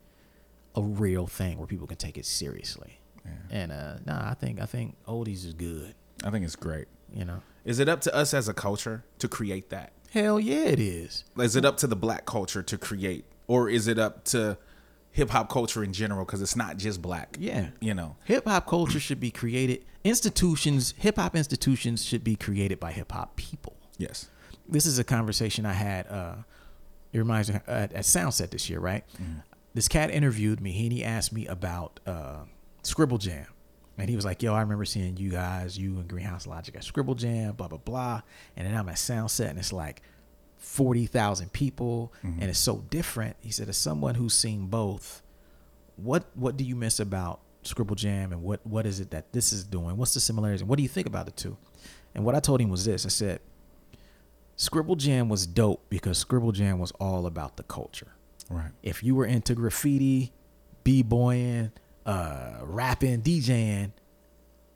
[0.75, 3.01] a real thing where people can take it seriously.
[3.51, 5.95] And uh, nah, I think I think oldies is good.
[6.25, 6.89] I think it's great.
[7.13, 9.93] You know, Is it up to us as a culture to create that?
[10.11, 11.25] hell yeah, it is.
[11.39, 14.59] Is it up to the black culture to create, or is it up to
[15.11, 16.25] hip hop culture in general?
[16.25, 17.37] Because it's not just black.
[17.41, 17.71] Yeah.
[17.81, 18.17] you know.
[18.25, 19.85] Hip hop culture should be created.
[20.05, 23.77] Institutions, hip hop institutions should be created by hip hop people.
[23.97, 24.29] Yes.
[24.69, 26.07] This is a conversation I had.
[26.07, 26.35] Uh,
[27.13, 29.05] it reminds me at, at Soundset this year, right?
[29.75, 30.71] This cat interviewed me.
[30.85, 32.45] and he asked me about uh,
[32.83, 33.47] Scribble Jam,
[33.99, 36.85] and he was like, "Yo, I remember seeing you guys, you and Greenhouse Logic at
[36.85, 38.23] Scribble Jam, blah blah blah."
[38.57, 40.03] And then I'm at Soundset, and it's like
[40.57, 43.37] forty thousand people, and it's so different.
[43.41, 45.23] He said, as someone who's seen both,
[45.97, 49.53] what what do you miss about Scribble Jam, and what what is it that this
[49.53, 49.97] is doing?
[49.97, 51.57] What's the similarities, and what do you think about the two?
[52.15, 53.41] And what I told him was this: I said,
[54.57, 58.15] Scribble Jam was dope because Scribble Jam was all about the culture.
[58.51, 58.71] Right.
[58.83, 60.33] If you were into graffiti,
[60.85, 61.73] b-boying,
[62.07, 63.93] uh, rapping, DJing,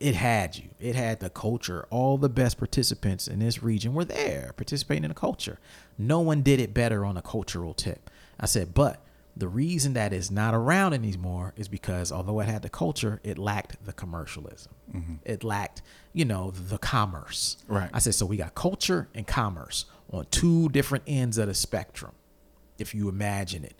[0.00, 0.70] it had you.
[0.78, 1.86] It had the culture.
[1.90, 5.58] All the best participants in this region were there participating in the culture.
[5.98, 8.10] No one did it better on a cultural tip.
[8.38, 9.02] I said, but
[9.38, 13.38] the reason that is not around anymore is because although it had the culture, it
[13.38, 14.72] lacked the commercialism.
[14.92, 15.14] Mm-hmm.
[15.24, 15.82] It lacked,
[16.12, 17.56] you know, the commerce.
[17.68, 17.90] Right.
[17.92, 22.12] I said, so we got culture and commerce on two different ends of the spectrum,
[22.78, 23.78] if you imagine it.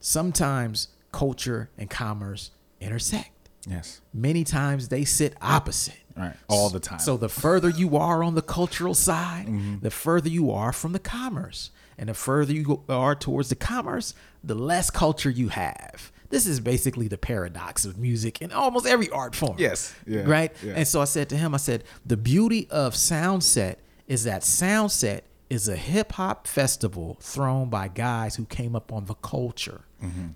[0.00, 2.50] Sometimes culture and commerce
[2.80, 3.50] intersect.
[3.66, 4.00] Yes.
[4.12, 5.94] Many times they sit opposite.
[6.16, 6.34] Right.
[6.48, 6.98] All the time.
[7.00, 9.78] So the further you are on the cultural side, Mm-hmm.
[9.80, 11.70] the further you are from the commerce.
[11.98, 16.10] And the further you are towards the commerce, the less culture you have.
[16.30, 19.54] This is basically the paradox of music in almost every art form.
[19.58, 19.94] Yes.
[20.06, 20.22] Yeah.
[20.22, 20.52] Right?
[20.64, 20.72] Yeah.
[20.76, 23.76] And so I said to him, I said, the beauty of Soundset
[24.08, 29.04] is that Soundset is a hip hop festival thrown by guys who came up on
[29.04, 29.82] the culture.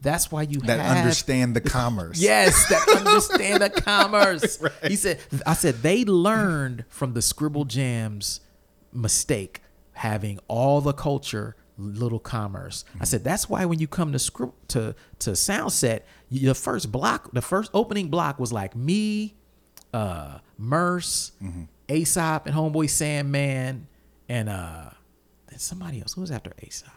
[0.03, 0.67] That's why you Mm-hmm.
[0.67, 2.21] that have understand the commerce.
[2.21, 4.59] Yes, that understand the commerce.
[4.87, 8.41] He said, I said they learned from the Scribble Jams
[8.93, 9.61] mistake
[9.93, 12.85] having all the culture, little commerce.
[13.01, 16.91] I said that's why when you come to script to to Soundset, you- the first
[16.93, 19.37] block, the first opening block was like me,
[19.93, 21.33] uh, Merce,
[21.89, 23.87] Aesop, and Homeboy Sandman,
[24.29, 24.91] and uh,
[25.51, 26.15] and somebody else.
[26.15, 26.91] Who was after Aesop?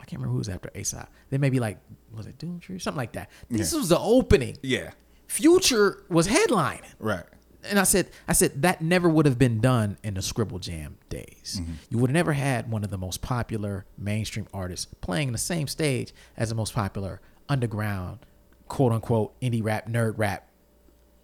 [0.00, 1.08] I can't remember who was after Aesop.
[1.30, 1.78] They may be like,
[2.14, 2.76] was it Doomtree?
[2.76, 3.30] Or something like that.
[3.48, 3.78] This Yeah.
[3.78, 4.56] was the opening.
[4.62, 4.90] Yeah.
[5.26, 6.82] Future was headlining.
[6.98, 7.24] Right.
[7.62, 10.96] And I said, I said that never would have been done in the Scribble Jam
[11.10, 11.58] days.
[11.60, 11.72] Mm-hmm.
[11.90, 15.38] You would have never had one of the most popular mainstream artists playing in the
[15.38, 18.20] same stage as the most popular underground,
[18.68, 20.48] quote unquote, indie rap, nerd rap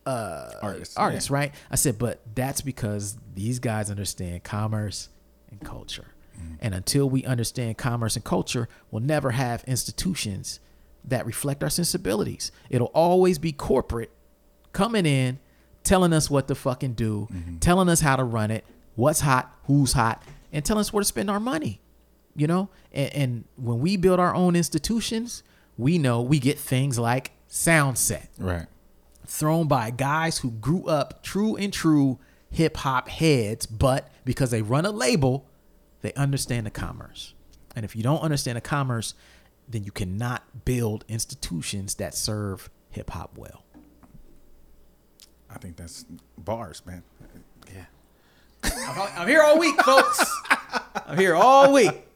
[0.04, 0.96] uh, Artists.
[0.96, 1.52] artists, right?
[1.70, 5.08] I said, but that's because these guys understand commerce
[5.50, 6.14] and culture.
[6.38, 6.54] Mm-hmm.
[6.60, 10.60] And until we understand commerce and culture, we'll never have institutions
[11.06, 12.52] that reflect our sensibilities.
[12.70, 14.10] It'll always be corporate
[14.72, 15.38] coming in,
[15.84, 17.58] telling us what to fucking do, mm-hmm.
[17.58, 21.04] telling us how to run it, what's hot, who's hot, and telling us where to
[21.04, 21.80] spend our money.
[22.34, 22.68] You know?
[22.92, 25.42] And, and when we build our own institutions,
[25.78, 28.66] we know we get things like Soundset, Right.
[29.26, 32.18] thrown by guys who grew up true and true
[32.50, 35.46] hip hop heads, but because they run a label,
[36.02, 37.34] they understand the commerce.
[37.74, 39.14] And if you don't understand the commerce,
[39.68, 43.64] then you cannot build institutions that serve hip hop well.
[45.50, 46.04] I think that's
[46.38, 47.02] bars, man.
[47.72, 47.84] Yeah.
[48.64, 50.38] I'm, I'm here all week, folks.
[51.06, 52.06] I'm here all week.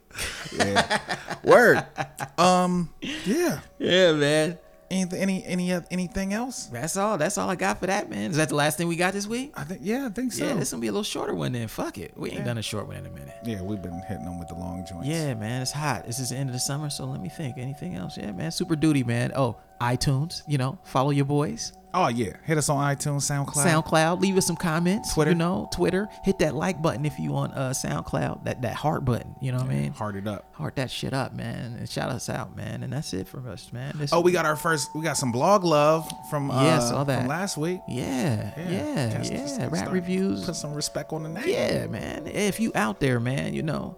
[0.52, 0.98] Yeah.
[1.44, 1.84] Word.
[2.38, 2.90] um.
[3.00, 3.60] Yeah.
[3.78, 4.58] Yeah, man.
[4.90, 5.20] Anything?
[5.22, 5.44] Any?
[5.44, 5.72] Any?
[5.72, 6.66] oth- Anything else?
[6.66, 7.16] That's all.
[7.16, 8.30] That's all I got for that, man.
[8.32, 9.52] Is that the last thing we got this week?
[9.56, 9.80] I think.
[9.84, 10.06] Yeah.
[10.06, 10.44] I think so.
[10.44, 11.68] Yeah, this gonna be a little shorter one then.
[11.68, 12.12] Fuck it.
[12.16, 13.34] We ain't done a short one in a minute.
[13.44, 15.06] Yeah, we've been hitting them with the long joints.
[15.06, 16.06] Yeah, man, it's hot.
[16.06, 17.56] This is the end of the summer, so let me think.
[17.56, 18.16] Anything else?
[18.18, 19.30] Yeah, man, super duty, man.
[19.36, 21.72] Oh, iTunes, you know, follow your boys.
[21.92, 22.34] Oh yeah.
[22.44, 23.84] Hit us on iTunes, SoundCloud.
[23.84, 25.12] SoundCloud, leave us some comments.
[25.14, 25.32] Twitter.
[25.32, 26.08] you know, Twitter.
[26.24, 28.44] Hit that like button if you on uh, SoundCloud.
[28.44, 29.34] That that heart button.
[29.40, 29.92] You know what I mean?
[29.92, 30.54] Heart it up.
[30.54, 32.82] Heart that shit up, man, and shout us out, man.
[32.82, 33.92] And that's it from us, man.
[33.96, 34.90] This, Oh, we got our first.
[34.94, 37.18] We got some blog love from uh, Yeah, saw that.
[37.20, 37.80] from last week.
[37.88, 39.18] yeah, yeah, yeah.
[39.18, 40.44] Just- just Rap reviews.
[40.44, 41.48] Put some respect on the name.
[41.48, 42.26] Yeah, man.
[42.26, 43.96] If you out there, man, you know,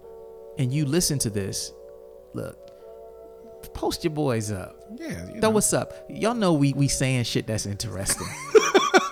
[0.57, 1.71] and you listen to this,
[2.33, 2.57] look,
[3.73, 4.75] post your boys up.
[4.95, 5.09] Yeah.
[5.33, 5.57] you Throw know.
[5.57, 5.93] us up.
[6.09, 8.27] Y'all know we we saying shit that's interesting.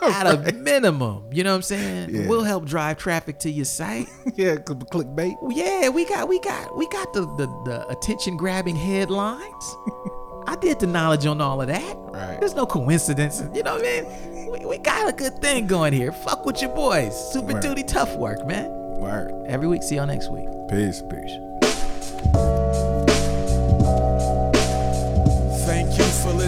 [0.04, 2.10] At a minimum, you know what I'm saying?
[2.10, 2.28] Yeah.
[2.28, 4.08] We'll help drive traffic to your site.
[4.36, 4.56] yeah.
[4.56, 5.36] Clickbait.
[5.52, 9.76] yeah, we got we got we got the the, the attention grabbing headlines.
[10.48, 11.96] I did the knowledge on all of that.
[11.98, 12.40] Right.
[12.40, 13.44] There's no coincidence.
[13.54, 14.52] You know what I mean?
[14.52, 16.12] We, we got a good thing going here.
[16.12, 17.14] Fuck with your boys.
[17.32, 17.62] Super Right.
[17.62, 18.70] duty tough work, man.
[18.72, 19.32] Word.
[19.48, 19.84] Every week.
[19.84, 20.48] See y'all next week.
[20.68, 21.04] Peace.
[21.12, 22.51] Peace.